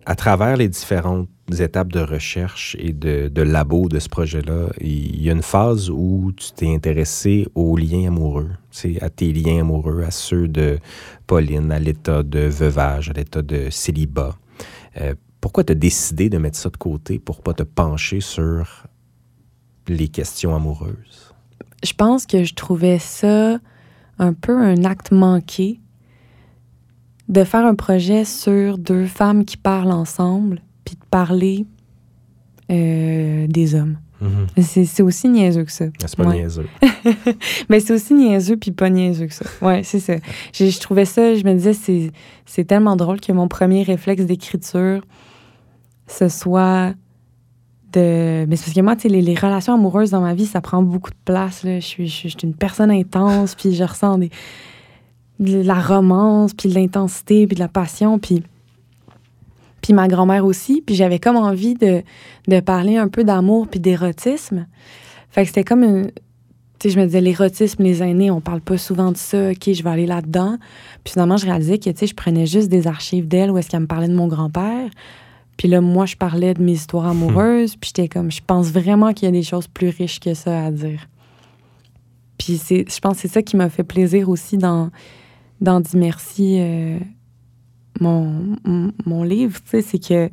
à 0.05 0.15
travers 0.15 0.57
les 0.57 0.67
différentes 0.67 1.27
étapes 1.59 1.91
de 1.91 1.99
recherche 1.99 2.75
et 2.79 2.93
de, 2.93 3.29
de 3.29 3.41
labo 3.41 3.89
de 3.89 3.99
ce 3.99 4.09
projet-là, 4.09 4.69
il 4.79 5.21
y 5.21 5.29
a 5.29 5.33
une 5.33 5.41
phase 5.41 5.89
où 5.89 6.31
tu 6.35 6.51
t'es 6.51 6.73
intéressé 6.73 7.47
aux 7.55 7.75
liens 7.77 8.07
amoureux, 8.07 8.51
à 9.01 9.09
tes 9.09 9.31
liens 9.33 9.61
amoureux, 9.61 10.03
à 10.03 10.11
ceux 10.11 10.47
de 10.47 10.77
Pauline, 11.25 11.71
à 11.71 11.79
l'état 11.79 12.23
de 12.23 12.39
veuvage, 12.39 13.09
à 13.09 13.13
l'état 13.13 13.41
de 13.41 13.69
célibat. 13.69 14.35
Euh, 15.01 15.15
pourquoi 15.41 15.63
tu 15.63 15.71
as 15.71 15.75
décidé 15.75 16.29
de 16.29 16.37
mettre 16.37 16.57
ça 16.57 16.69
de 16.69 16.77
côté 16.77 17.19
pour 17.19 17.41
pas 17.41 17.53
te 17.53 17.63
pencher 17.63 18.21
sur 18.21 18.85
les 19.87 20.07
questions 20.07 20.55
amoureuses? 20.55 21.33
Je 21.83 21.93
pense 21.93 22.25
que 22.25 22.43
je 22.43 22.53
trouvais 22.53 22.99
ça 22.99 23.59
un 24.19 24.33
peu 24.33 24.57
un 24.57 24.85
acte 24.85 25.11
manqué 25.11 25.79
de 27.29 27.43
faire 27.43 27.65
un 27.65 27.75
projet 27.75 28.25
sur 28.25 28.77
deux 28.77 29.05
femmes 29.05 29.45
qui 29.45 29.57
parlent 29.57 29.91
ensemble, 29.91 30.61
puis 30.85 30.95
de 30.95 31.05
parler 31.09 31.65
euh, 32.71 33.47
des 33.47 33.75
hommes. 33.75 33.97
Mhm. 34.21 34.63
C'est 34.63 35.03
aussi 35.03 35.27
niaiseux 35.27 35.65
que 35.65 35.71
ça. 35.71 35.85
Ah, 36.01 36.07
c'est 36.07 36.15
pas 36.15 36.31
niaiseux. 36.31 36.67
Mais 37.69 37.81
c'est 37.81 37.93
aussi 37.93 38.13
niaiseux 38.13 38.55
puis 38.55 38.71
pas 38.71 38.89
niaiseux 38.89 39.27
que 39.27 39.33
ça. 39.33 39.45
Ouais, 39.61 39.83
c'est 39.83 39.99
ça. 39.99 40.15
Je, 40.53 40.69
je, 40.69 40.79
trouvais 40.79 41.05
ça, 41.05 41.35
je 41.35 41.43
me 41.43 41.53
disais, 41.53 41.73
c'est 42.45 42.63
tellement 42.63 42.95
drôle 42.95 43.19
que 43.19 43.33
mon 43.33 43.49
premier 43.49 43.83
réflexe 43.83 44.23
d'écriture, 44.25 45.01
ce 46.07 46.29
soit 46.29 46.93
Mais 47.95 48.47
parce 48.49 48.73
que 48.73 48.81
moi, 48.81 48.95
les, 49.03 49.35
relations 49.35 49.73
amoureuses 49.73 50.11
dans 50.11 50.21
ma 50.21 50.33
vie, 50.33 50.45
ça 50.45 50.61
prend 50.61 50.81
beaucoup 50.81 51.11
de 51.11 51.15
place. 51.25 51.61
Je, 51.63 51.79
suis, 51.79 52.35
une 52.43 52.53
personne 52.53 52.91
intense, 52.91 53.55
puis 53.55 53.73
je 53.73 53.83
ressens 53.83 54.17
des, 54.19 54.31
de 55.39 55.61
la 55.61 55.79
romance, 55.79 56.53
puis 56.53 56.69
de 56.69 56.75
l'intensité, 56.75 57.47
puis 57.47 57.55
de 57.55 57.59
la 57.59 57.67
passion, 57.67 58.19
puis 58.19 58.43
puis 59.83 59.93
ma 59.93 60.07
grand-mère 60.07 60.45
aussi. 60.45 60.81
Puis 60.81 60.95
j'avais 60.95 61.19
comme 61.19 61.35
envie 61.35 61.75
de, 61.75 62.01
de 62.47 62.59
parler 62.61 62.97
un 62.97 63.09
peu 63.09 63.23
d'amour 63.23 63.67
puis 63.67 63.79
d'érotisme. 63.79 64.65
Fait 65.29 65.41
que 65.43 65.49
c'était 65.49 65.63
comme 65.63 65.83
une... 65.83 66.11
Tu 66.79 66.89
sais, 66.89 66.95
je 66.95 66.99
me 66.99 67.05
disais, 67.05 67.21
l'érotisme, 67.21 67.83
les 67.83 68.01
aînés, 68.01 68.31
on 68.31 68.41
parle 68.41 68.61
pas 68.61 68.77
souvent 68.77 69.11
de 69.11 69.17
ça. 69.17 69.51
OK, 69.51 69.71
je 69.71 69.83
vais 69.83 69.89
aller 69.89 70.05
là-dedans. 70.05 70.57
Puis 71.03 71.13
finalement, 71.13 71.37
je 71.37 71.45
réalisais 71.45 71.77
que, 71.77 71.89
tu 71.89 71.97
sais, 71.97 72.07
je 72.07 72.15
prenais 72.15 72.45
juste 72.45 72.69
des 72.69 72.87
archives 72.87 73.27
d'elle 73.27 73.51
où 73.51 73.57
est-ce 73.57 73.69
qu'elle 73.69 73.81
me 73.81 73.87
parlait 73.87 74.07
de 74.07 74.15
mon 74.15 74.27
grand-père. 74.27 74.89
Puis 75.57 75.67
là, 75.67 75.81
moi, 75.81 76.05
je 76.05 76.15
parlais 76.15 76.53
de 76.53 76.61
mes 76.61 76.73
histoires 76.73 77.07
amoureuses. 77.07 77.75
Puis 77.75 77.91
j'étais 77.95 78.09
comme, 78.09 78.31
je 78.31 78.41
pense 78.45 78.71
vraiment 78.71 79.13
qu'il 79.13 79.25
y 79.25 79.29
a 79.29 79.31
des 79.31 79.43
choses 79.43 79.67
plus 79.67 79.89
riches 79.89 80.19
que 80.19 80.33
ça 80.33 80.65
à 80.65 80.71
dire. 80.71 81.07
Puis 82.37 82.57
c'est, 82.57 82.85
je 82.89 82.99
pense 82.99 83.15
que 83.15 83.21
c'est 83.21 83.27
ça 83.27 83.41
qui 83.41 83.55
m'a 83.55 83.69
fait 83.69 83.83
plaisir 83.83 84.29
aussi 84.29 84.57
dans 84.57 84.89
dans 85.63 85.79
Dimercy, 85.79 86.57
euh, 86.59 86.99
mon, 88.01 88.57
mon, 89.05 89.23
livre, 89.23 89.59
c'est 89.65 89.99
que 89.99 90.29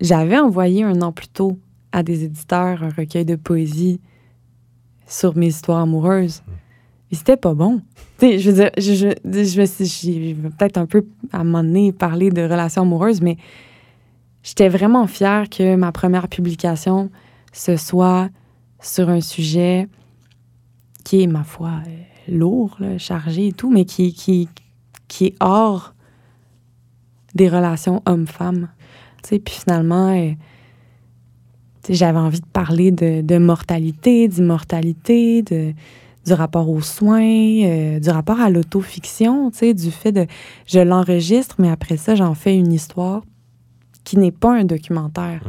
j'avais 0.00 0.38
envoyé 0.38 0.82
un 0.82 1.00
an 1.00 1.12
plus 1.12 1.28
tôt 1.28 1.58
à 1.92 2.02
des 2.02 2.24
éditeurs 2.24 2.82
un 2.82 2.90
recueil 2.90 3.24
de 3.24 3.36
poésie 3.36 4.00
sur 5.06 5.36
mes 5.36 5.46
histoires 5.46 5.80
amoureuses. 5.80 6.42
Et 7.12 7.14
c'était 7.14 7.36
pas 7.36 7.54
bon. 7.54 7.82
je 8.20 8.50
veux 8.50 8.56
dire, 8.56 8.70
je, 8.76 8.94
je, 8.94 9.08
je, 9.24 10.34
peut-être 10.34 10.76
un 10.76 10.86
peu 10.86 11.06
à 11.32 11.40
un 11.40 11.44
moment 11.44 11.62
donné 11.62 11.92
parlé 11.92 12.30
de 12.30 12.42
relations 12.42 12.82
amoureuses, 12.82 13.20
mais 13.20 13.36
j'étais 14.46 14.68
vraiment 14.68 15.08
fière 15.08 15.48
que 15.50 15.74
ma 15.74 15.90
première 15.90 16.28
publication, 16.28 17.10
ce 17.52 17.76
soit 17.76 18.28
sur 18.80 19.08
un 19.08 19.20
sujet 19.20 19.88
qui 21.04 21.22
est, 21.22 21.26
ma 21.26 21.42
foi, 21.42 21.72
lourd, 22.28 22.78
chargé 22.98 23.48
et 23.48 23.52
tout, 23.52 23.70
mais 23.70 23.84
qui, 23.84 24.14
qui, 24.14 24.48
qui 25.08 25.26
est 25.26 25.34
hors 25.40 25.94
des 27.34 27.48
relations 27.48 28.02
hommes-femmes. 28.06 28.68
Puis 29.28 29.40
finalement, 29.46 30.16
euh, 30.16 30.30
j'avais 31.88 32.18
envie 32.18 32.40
de 32.40 32.46
parler 32.46 32.92
de, 32.92 33.22
de 33.22 33.38
mortalité, 33.38 34.28
d'immortalité, 34.28 35.42
de, 35.42 35.72
du 36.24 36.32
rapport 36.32 36.70
aux 36.70 36.82
soins, 36.82 37.64
euh, 37.64 37.98
du 37.98 38.10
rapport 38.10 38.40
à 38.40 38.48
l'autofiction, 38.48 39.50
du 39.50 39.90
fait 39.90 40.12
de 40.12 40.26
je 40.66 40.78
l'enregistre, 40.78 41.56
mais 41.58 41.70
après 41.70 41.96
ça, 41.96 42.14
j'en 42.14 42.34
fais 42.34 42.56
une 42.56 42.72
histoire 42.72 43.22
qui 44.06 44.16
n'est 44.16 44.30
pas 44.30 44.54
un 44.54 44.64
documentaire. 44.64 45.42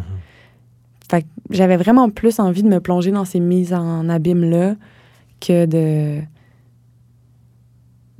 Fait 1.09 1.25
j'avais 1.51 1.77
vraiment 1.77 2.09
plus 2.09 2.39
envie 2.39 2.63
de 2.63 2.67
me 2.67 2.81
plonger 2.81 3.11
dans 3.11 3.23
ces 3.23 3.39
mises 3.39 3.73
en 3.73 4.09
abîme-là 4.09 4.75
que 5.39 5.65
de 5.65 6.21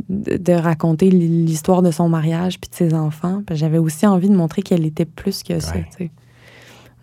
de, 0.10 0.54
raconter 0.54 1.10
l'histoire 1.10 1.82
de 1.82 1.92
son 1.92 2.08
mariage 2.08 2.62
puis 2.62 2.70
de 2.70 2.76
ses 2.76 2.94
enfants. 2.94 3.44
J'avais 3.52 3.78
aussi 3.78 4.08
envie 4.08 4.30
de 4.30 4.36
montrer 4.36 4.62
qu'elle 4.62 4.86
était 4.86 5.04
plus 5.04 5.44
que 5.44 5.60
ça. 5.60 5.74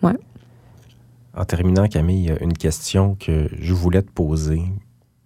Ouais. 0.01 0.13
En 1.35 1.45
terminant, 1.45 1.87
Camille, 1.87 2.33
une 2.41 2.53
question 2.53 3.15
que 3.19 3.47
je 3.59 3.73
voulais 3.73 4.01
te 4.01 4.09
poser. 4.09 4.63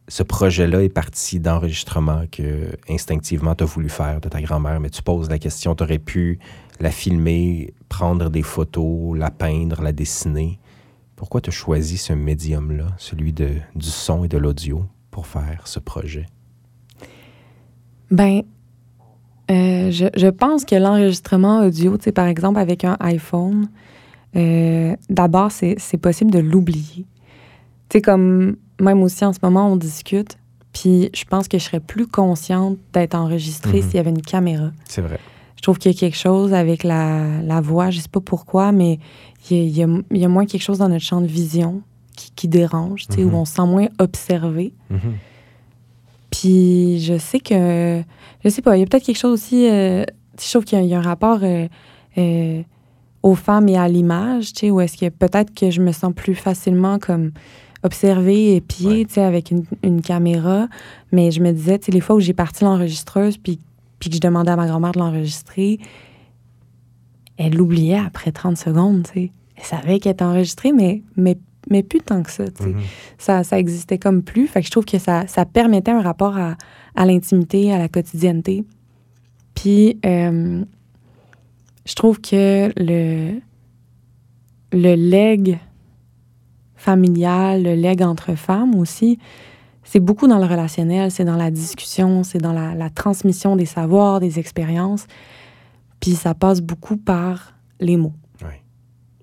Ce 0.09 0.23
projet-là 0.23 0.83
est 0.83 0.89
parti 0.89 1.39
d'enregistrements 1.39 2.23
que 2.29 2.71
instinctivement 2.89 3.55
tu 3.55 3.63
as 3.63 3.67
voulu 3.67 3.87
faire 3.87 4.19
de 4.19 4.27
ta 4.27 4.41
grand-mère, 4.41 4.81
mais 4.81 4.89
tu 4.89 5.03
poses 5.03 5.29
la 5.29 5.39
question, 5.39 5.75
tu 5.75 5.83
aurais 5.83 5.99
pu 5.99 6.39
la 6.79 6.91
filmer, 6.91 7.73
prendre 7.89 8.29
des 8.29 8.43
photos, 8.43 9.17
la 9.17 9.31
peindre, 9.31 9.81
la 9.81 9.91
dessiner. 9.91 10.59
Pourquoi 11.15 11.41
tu 11.41 11.49
as 11.49 11.53
choisi 11.53 11.97
ce 11.97 12.13
médium-là, 12.13 12.87
celui 12.97 13.33
de, 13.33 13.49
du 13.75 13.89
son 13.89 14.23
et 14.23 14.27
de 14.27 14.37
l'audio, 14.37 14.85
pour 15.11 15.27
faire 15.27 15.67
ce 15.67 15.79
projet? 15.79 16.25
Ben, 18.09 18.41
euh, 19.51 19.91
je, 19.91 20.05
je, 20.15 20.27
pense 20.27 20.63
que 20.63 20.75
l'enregistrement 20.75 21.65
audio, 21.65 21.97
tu 21.97 22.05
sais, 22.05 22.11
par 22.11 22.27
exemple, 22.27 22.59
avec 22.59 22.85
un 22.85 22.95
iPhone, 22.99 23.67
euh, 24.35 24.95
d'abord, 25.09 25.51
c'est 25.51 25.97
possible 26.01 26.31
de 26.31 26.39
l'oublier. 26.39 27.05
Tu 27.89 27.97
sais, 27.97 28.01
comme 28.01 28.55
même 28.79 29.01
aussi 29.01 29.25
en 29.25 29.33
ce 29.33 29.39
moment, 29.41 29.71
on 29.71 29.75
discute, 29.75 30.37
puis 30.73 31.09
je 31.13 31.25
pense 31.25 31.47
que 31.47 31.57
je 31.57 31.63
serais 31.63 31.79
plus 31.79 32.07
consciente 32.07 32.77
d'être 32.93 33.15
enregistrée 33.15 33.81
mhm. 33.81 33.83
s'il 33.83 33.95
y 33.95 33.99
avait 33.99 34.11
une 34.11 34.21
caméra. 34.21 34.71
C'est 34.85 35.01
vrai. 35.01 35.19
Je 35.59 35.61
trouve 35.61 35.77
qu'il 35.77 35.91
y 35.91 35.95
a 35.95 35.97
quelque 35.99 36.15
chose 36.15 36.53
avec 36.53 36.85
la, 36.85 37.41
la 37.41 37.59
voix, 37.59 37.89
je 37.89 37.99
sais 37.99 38.07
pas 38.07 38.21
pourquoi, 38.21 38.71
mais 38.71 38.97
il 39.51 39.67
y, 39.67 39.83
a, 39.83 39.87
il 40.09 40.17
y 40.17 40.23
a, 40.23 40.29
moins 40.29 40.45
quelque 40.45 40.61
chose 40.61 40.77
dans 40.77 40.87
notre 40.87 41.03
champ 41.03 41.19
de 41.19 41.27
vision 41.27 41.81
qui, 42.15 42.31
qui 42.33 42.47
dérange, 42.47 43.07
sais, 43.09 43.25
où 43.25 43.27
mhm. 43.27 43.35
on 43.35 43.43
se 43.43 43.55
sent 43.55 43.65
moins 43.65 43.87
observé. 43.99 44.71
Mhm. 44.89 45.15
Puis 46.31 47.01
je 47.01 47.17
sais 47.17 47.41
que, 47.41 48.01
je 48.41 48.49
sais 48.49 48.61
pas, 48.61 48.77
il 48.77 48.79
y 48.79 48.83
a 48.83 48.85
peut-être 48.85 49.03
quelque 49.03 49.17
chose 49.17 49.33
aussi, 49.33 49.69
euh, 49.69 50.05
je 50.41 50.49
trouve 50.49 50.63
qu'il 50.63 50.81
y, 50.81 50.93
a 50.93 50.97
un 50.97 51.01
rapport 51.01 51.39
euh, 51.43 51.67
euh, 52.17 52.63
aux 53.21 53.35
femmes 53.35 53.67
et 53.67 53.75
à 53.75 53.89
l'image, 53.89 54.53
tu 54.53 54.59
sais, 54.61 54.71
où 54.71 54.79
est-ce 54.79 54.95
que 54.95 55.09
peut-être 55.09 55.53
que 55.53 55.71
je 55.71 55.81
me 55.81 55.91
sens 55.91 56.13
plus 56.15 56.35
facilement 56.35 56.99
comme 56.99 57.31
observée 57.83 58.55
et 58.55 58.61
pied, 58.61 59.05
tu 59.05 59.15
sais, 59.15 59.23
avec 59.23 59.51
une, 59.83 60.01
caméra. 60.01 60.69
Mais 61.11 61.31
je 61.31 61.41
me 61.41 61.51
disais, 61.51 61.79
tu 61.79 61.87
sais, 61.87 61.91
les 61.91 61.99
fois 61.99 62.15
où 62.15 62.21
j'ai 62.21 62.33
parti 62.33 62.63
l'enregistreuse, 62.63 63.37
puis, 63.37 63.59
puis 63.99 64.09
que 64.09 64.15
je 64.15 64.21
demandais 64.21 64.51
à 64.51 64.55
ma 64.55 64.67
grand-mère 64.67 64.91
de 64.91 64.99
l'enregistrer, 64.99 65.79
elle 67.37 67.55
l'oubliait 67.55 67.99
après 67.99 68.31
30 68.31 68.57
secondes, 68.57 69.03
tu 69.07 69.13
sais. 69.13 69.31
Elle 69.55 69.63
savait 69.63 69.99
qu'elle 69.99 70.13
était 70.13 70.23
enregistrée, 70.23 70.71
mais, 70.71 71.03
mais 71.17 71.37
mais 71.69 71.83
plus 71.83 71.99
tant 71.99 72.23
que 72.23 72.31
ça, 72.31 72.49
tu 72.49 72.63
sais. 72.63 72.69
Mhm. 72.69 72.81
ça, 73.17 73.43
ça 73.43 73.59
existait 73.59 73.97
comme 73.97 74.23
plus. 74.23 74.47
Fait 74.47 74.61
que 74.61 74.65
je 74.65 74.71
trouve 74.71 74.85
que 74.85 74.97
ça, 74.97 75.27
ça 75.27 75.45
permettait 75.45 75.91
un 75.91 76.01
rapport 76.01 76.37
à, 76.37 76.55
à 76.95 77.05
l'intimité, 77.05 77.71
à 77.71 77.77
la 77.77 77.87
quotidienneté. 77.87 78.63
Puis, 79.53 79.99
euh, 80.05 80.63
je 81.85 81.95
trouve 81.95 82.21
que 82.21 82.71
le, 82.77 83.39
le 84.71 84.95
leg 84.95 85.59
familial, 86.75 87.63
le 87.63 87.75
leg 87.75 88.01
entre 88.01 88.35
femmes 88.35 88.75
aussi, 88.75 89.19
c'est 89.91 89.99
beaucoup 89.99 90.27
dans 90.27 90.37
le 90.37 90.45
relationnel, 90.45 91.09
c'est 91.09 91.25
dans 91.25 91.35
la 91.35 91.49
discussion, 91.49 92.21
c'est 92.23 92.37
dans 92.37 92.53
la, 92.53 92.75
la, 92.75 92.91
transmission 92.91 93.55
des 93.55 93.65
savoirs, 93.65 94.19
des 94.19 94.37
expériences. 94.37 95.07
Puis 95.99 96.11
ça 96.11 96.35
passe 96.35 96.61
beaucoup 96.61 96.95
par 96.95 97.53
les 97.79 97.97
mots. 97.97 98.13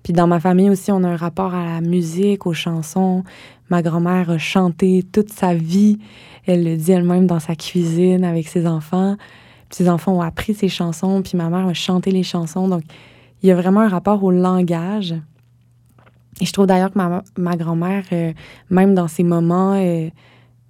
Puis 0.03 0.11
dans 0.11 0.27
ma 0.27 0.41
famille 0.41 0.69
aussi, 0.69 0.91
on 0.91 1.03
a 1.03 1.07
un 1.07 1.15
rapport 1.15 1.53
à 1.53 1.65
la 1.65 1.81
musique, 1.81 2.45
aux 2.45 2.53
chansons. 2.53 3.23
Ma 3.69 3.81
grand-mère 3.81 4.29
a 4.29 4.37
chanté 4.37 5.03
toute 5.03 5.31
sa 5.31 5.53
vie. 5.53 5.99
Elle 6.45 6.65
le 6.65 6.75
dit 6.75 6.91
elle-même 6.91 7.27
dans 7.27 7.39
sa 7.39 7.55
cuisine 7.55 8.25
avec 8.25 8.49
ses 8.49 8.67
enfants. 8.67 9.15
Puis 9.69 9.77
ses 9.77 9.89
enfants 9.89 10.17
ont 10.17 10.21
appris 10.21 10.53
ses 10.53 10.69
chansons, 10.69 11.21
puis 11.21 11.37
ma 11.37 11.49
mère 11.49 11.65
a 11.65 11.73
chanté 11.73 12.11
les 12.11 12.23
chansons. 12.23 12.67
Donc, 12.67 12.83
il 13.41 13.49
y 13.49 13.51
a 13.53 13.55
vraiment 13.55 13.81
un 13.81 13.89
rapport 13.89 14.21
au 14.23 14.31
langage. 14.31 15.13
Et 16.41 16.45
je 16.45 16.51
trouve 16.51 16.67
d'ailleurs 16.67 16.91
que 16.91 16.97
ma, 16.97 17.23
ma 17.37 17.55
grand-mère, 17.55 18.03
euh, 18.11 18.33
même 18.69 18.95
dans 18.95 19.07
ses 19.07 19.23
moments, 19.23 19.73
euh, 19.75 20.09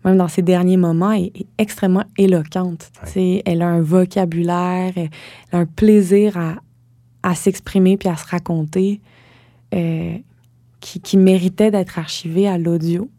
même 0.08 0.17
dans 0.17 0.28
ses 0.28 0.41
derniers 0.41 0.78
moments, 0.78 1.12
est, 1.12 1.34
extrêmement 1.58 2.06
éloquente. 2.17 2.91
Elle 3.15 3.62
a 3.62 3.67
un 3.67 3.82
vocabulaire, 3.82 4.93
elle 4.96 5.10
a 5.52 5.58
un 5.58 5.65
plaisir 5.65 6.38
à, 6.38 6.56
à 7.24 7.36
s'exprimer 7.36 7.98
puis 7.98 8.10
à 8.10 8.15
se 8.15 8.26
raconter. 8.26 9.02
Euh, 9.74 10.17
qui, 10.80 11.02
qui, 11.02 11.17
méritait 11.17 11.72
d'être 11.72 12.00
archivé 12.00 12.48
à 12.48 12.58
l'audio 12.58 13.10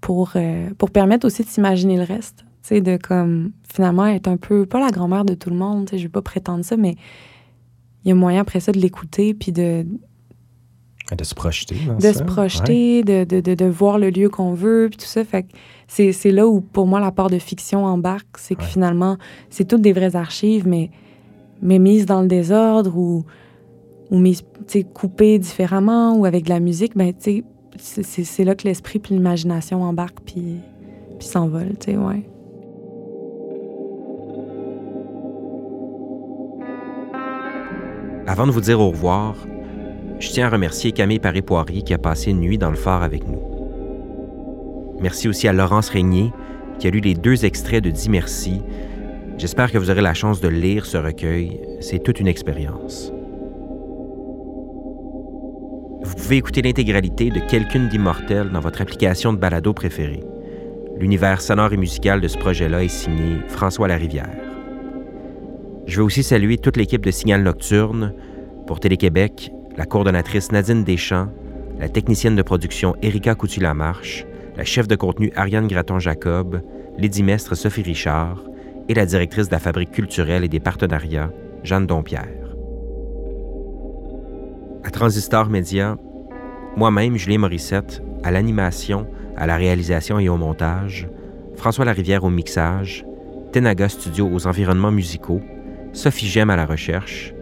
pour, 0.00 0.32
euh, 0.34 0.70
pour 0.76 0.90
permettre 0.90 1.26
aussi 1.26 1.44
de 1.44 1.48
s'imaginer 1.48 1.96
le 1.96 2.02
reste. 2.02 2.44
Tu 2.66 2.80
de 2.80 2.96
comme, 2.96 3.52
finalement, 3.72 4.06
être 4.06 4.26
un 4.26 4.38
peu, 4.38 4.66
pas 4.66 4.80
la 4.80 4.90
grand-mère 4.90 5.24
de 5.24 5.34
tout 5.34 5.50
le 5.50 5.56
monde, 5.56 5.88
je 5.92 5.98
vais 5.98 6.08
pas 6.08 6.22
prétendre 6.22 6.64
ça, 6.64 6.76
mais 6.76 6.96
il 8.04 8.08
y 8.08 8.10
a 8.10 8.14
moyen 8.14 8.40
après 8.40 8.58
ça 8.58 8.72
de 8.72 8.80
l'écouter 8.80 9.34
puis 9.34 9.52
de, 9.52 9.86
de 11.12 11.24
se 11.24 11.34
projeter. 11.34 11.76
de 12.00 12.12
se 12.12 12.22
projeter, 12.22 13.02
de, 13.02 13.24
de, 13.24 13.54
de, 13.54 13.64
voir 13.66 13.98
le 13.98 14.08
lieu 14.08 14.30
qu'on 14.30 14.54
veut, 14.54 14.88
puis 14.90 14.98
tout 14.98 15.06
ça. 15.06 15.22
Fait 15.24 15.46
c'est 15.86 16.30
là 16.30 16.46
où, 16.46 16.60
pour 16.60 16.86
moi, 16.86 16.98
la 16.98 17.12
part 17.12 17.28
de 17.28 17.38
fiction 17.38 17.84
embarque. 17.84 18.38
C'est 18.38 18.54
que 18.54 18.64
finalement, 18.64 19.18
c'est 19.50 19.66
toutes 19.66 19.82
des 19.82 19.92
vraies 19.92 20.16
archives, 20.16 20.66
mais, 20.66 20.90
mais 21.60 21.78
mises 21.78 22.06
dans 22.06 22.22
le 22.22 22.26
désordre 22.26 22.96
ou, 22.96 23.24
ou 24.10 24.18
mises 24.18 24.42
coupées 24.94 25.38
différemment 25.38 26.16
ou 26.16 26.24
avec 26.24 26.44
de 26.44 26.48
la 26.50 26.60
musique. 26.60 26.96
Ben, 26.96 27.12
c'est 27.76 28.44
là 28.44 28.54
que 28.54 28.66
l'esprit 28.66 28.98
puis 28.98 29.14
l'imagination 29.14 29.82
embarquent 29.82 30.24
puis, 30.24 30.56
puis 31.18 31.28
s'envolent. 31.28 31.76
Ouais. 31.86 32.22
Avant 38.26 38.46
de 38.46 38.52
vous 38.52 38.62
dire 38.62 38.80
au 38.80 38.88
revoir, 38.88 39.36
je 40.24 40.30
tiens 40.30 40.46
à 40.46 40.50
remercier 40.50 40.92
Camille 40.92 41.18
Paré-Poirier 41.18 41.82
qui 41.82 41.92
a 41.92 41.98
passé 41.98 42.30
une 42.30 42.40
nuit 42.40 42.56
dans 42.56 42.70
le 42.70 42.76
phare 42.76 43.02
avec 43.02 43.28
nous. 43.28 43.42
Merci 45.00 45.28
aussi 45.28 45.46
à 45.48 45.52
Laurence 45.52 45.90
Régnier 45.90 46.32
qui 46.78 46.86
a 46.86 46.90
lu 46.90 47.00
les 47.00 47.14
deux 47.14 47.44
extraits 47.44 47.84
de 47.84 47.90
Dis 47.90 48.08
merci. 48.08 48.62
J'espère 49.36 49.70
que 49.70 49.76
vous 49.76 49.90
aurez 49.90 50.00
la 50.00 50.14
chance 50.14 50.40
de 50.40 50.48
lire 50.48 50.86
ce 50.86 50.96
recueil. 50.96 51.60
C'est 51.80 52.02
toute 52.02 52.20
une 52.20 52.26
expérience. 52.26 53.12
Vous 56.02 56.14
pouvez 56.14 56.36
écouter 56.36 56.62
l'intégralité 56.62 57.28
de 57.28 57.40
Quelqu'une 57.40 57.88
d'immortel 57.88 58.48
dans 58.48 58.60
votre 58.60 58.80
application 58.80 59.34
de 59.34 59.38
balado 59.38 59.74
préférée. 59.74 60.24
L'univers 60.98 61.42
sonore 61.42 61.74
et 61.74 61.76
musical 61.76 62.22
de 62.22 62.28
ce 62.28 62.38
projet-là 62.38 62.82
est 62.82 62.88
signé 62.88 63.40
François 63.48 63.88
Larivière. 63.88 64.34
Je 65.86 65.98
veux 65.98 66.04
aussi 66.04 66.22
saluer 66.22 66.56
toute 66.56 66.78
l'équipe 66.78 67.04
de 67.04 67.10
Signal 67.10 67.42
Nocturne 67.42 68.14
pour 68.66 68.80
Télé-Québec, 68.80 69.52
la 69.76 69.86
coordonnatrice 69.86 70.52
Nadine 70.52 70.84
Deschamps, 70.84 71.28
la 71.78 71.88
technicienne 71.88 72.36
de 72.36 72.42
production 72.42 72.94
Erika 73.02 73.34
Coutu-Lamarche, 73.34 74.26
la 74.56 74.64
chef 74.64 74.86
de 74.86 74.94
contenu 74.94 75.32
Ariane 75.34 75.66
Graton-Jacob, 75.66 76.60
l'édimestre 76.96 77.56
Sophie 77.56 77.82
Richard 77.82 78.42
et 78.88 78.94
la 78.94 79.06
directrice 79.06 79.48
de 79.48 79.52
la 79.52 79.58
Fabrique 79.58 79.90
culturelle 79.90 80.44
et 80.44 80.48
des 80.48 80.60
partenariats, 80.60 81.32
Jeanne 81.64 81.86
Dompierre. 81.86 82.28
À 84.84 84.90
Transistor 84.90 85.48
Média, 85.48 85.96
moi-même, 86.76 87.16
Julien 87.16 87.38
Morissette, 87.38 88.02
à 88.22 88.30
l'animation, 88.30 89.06
à 89.36 89.46
la 89.46 89.56
réalisation 89.56 90.18
et 90.20 90.28
au 90.28 90.36
montage, 90.36 91.08
François 91.56 91.84
Larivière 91.84 92.24
au 92.24 92.30
mixage, 92.30 93.04
Tenaga 93.52 93.88
Studio 93.88 94.28
aux 94.32 94.46
environnements 94.46 94.90
musicaux, 94.90 95.40
Sophie 95.92 96.28
Gem 96.28 96.50
à 96.50 96.56
la 96.56 96.66
recherche, 96.66 97.33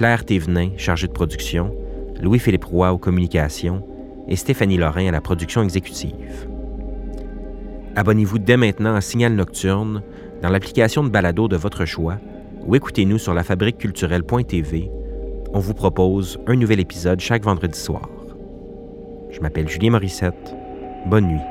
Claire 0.00 0.24
Thévenin, 0.24 0.70
chargée 0.78 1.08
de 1.08 1.12
production, 1.12 1.76
Louis-Philippe 2.22 2.64
Roy 2.64 2.90
aux 2.90 2.96
communications 2.96 3.86
et 4.28 4.36
Stéphanie 4.36 4.78
Lorrain 4.78 5.08
à 5.08 5.10
la 5.10 5.20
production 5.20 5.62
exécutive. 5.62 6.48
Abonnez-vous 7.96 8.38
dès 8.38 8.56
maintenant 8.56 8.94
à 8.94 9.02
Signal 9.02 9.34
Nocturne 9.34 10.02
dans 10.40 10.48
l'application 10.48 11.04
de 11.04 11.10
balado 11.10 11.48
de 11.48 11.56
votre 11.56 11.84
choix 11.84 12.16
ou 12.66 12.74
écoutez-nous 12.74 13.18
sur 13.18 13.34
lafabriqueculturelle.tv. 13.34 14.90
On 15.52 15.58
vous 15.58 15.74
propose 15.74 16.38
un 16.46 16.56
nouvel 16.56 16.80
épisode 16.80 17.20
chaque 17.20 17.44
vendredi 17.44 17.78
soir. 17.78 18.08
Je 19.30 19.40
m'appelle 19.40 19.68
Julien 19.68 19.90
Morissette. 19.90 20.56
Bonne 21.04 21.26
nuit. 21.26 21.49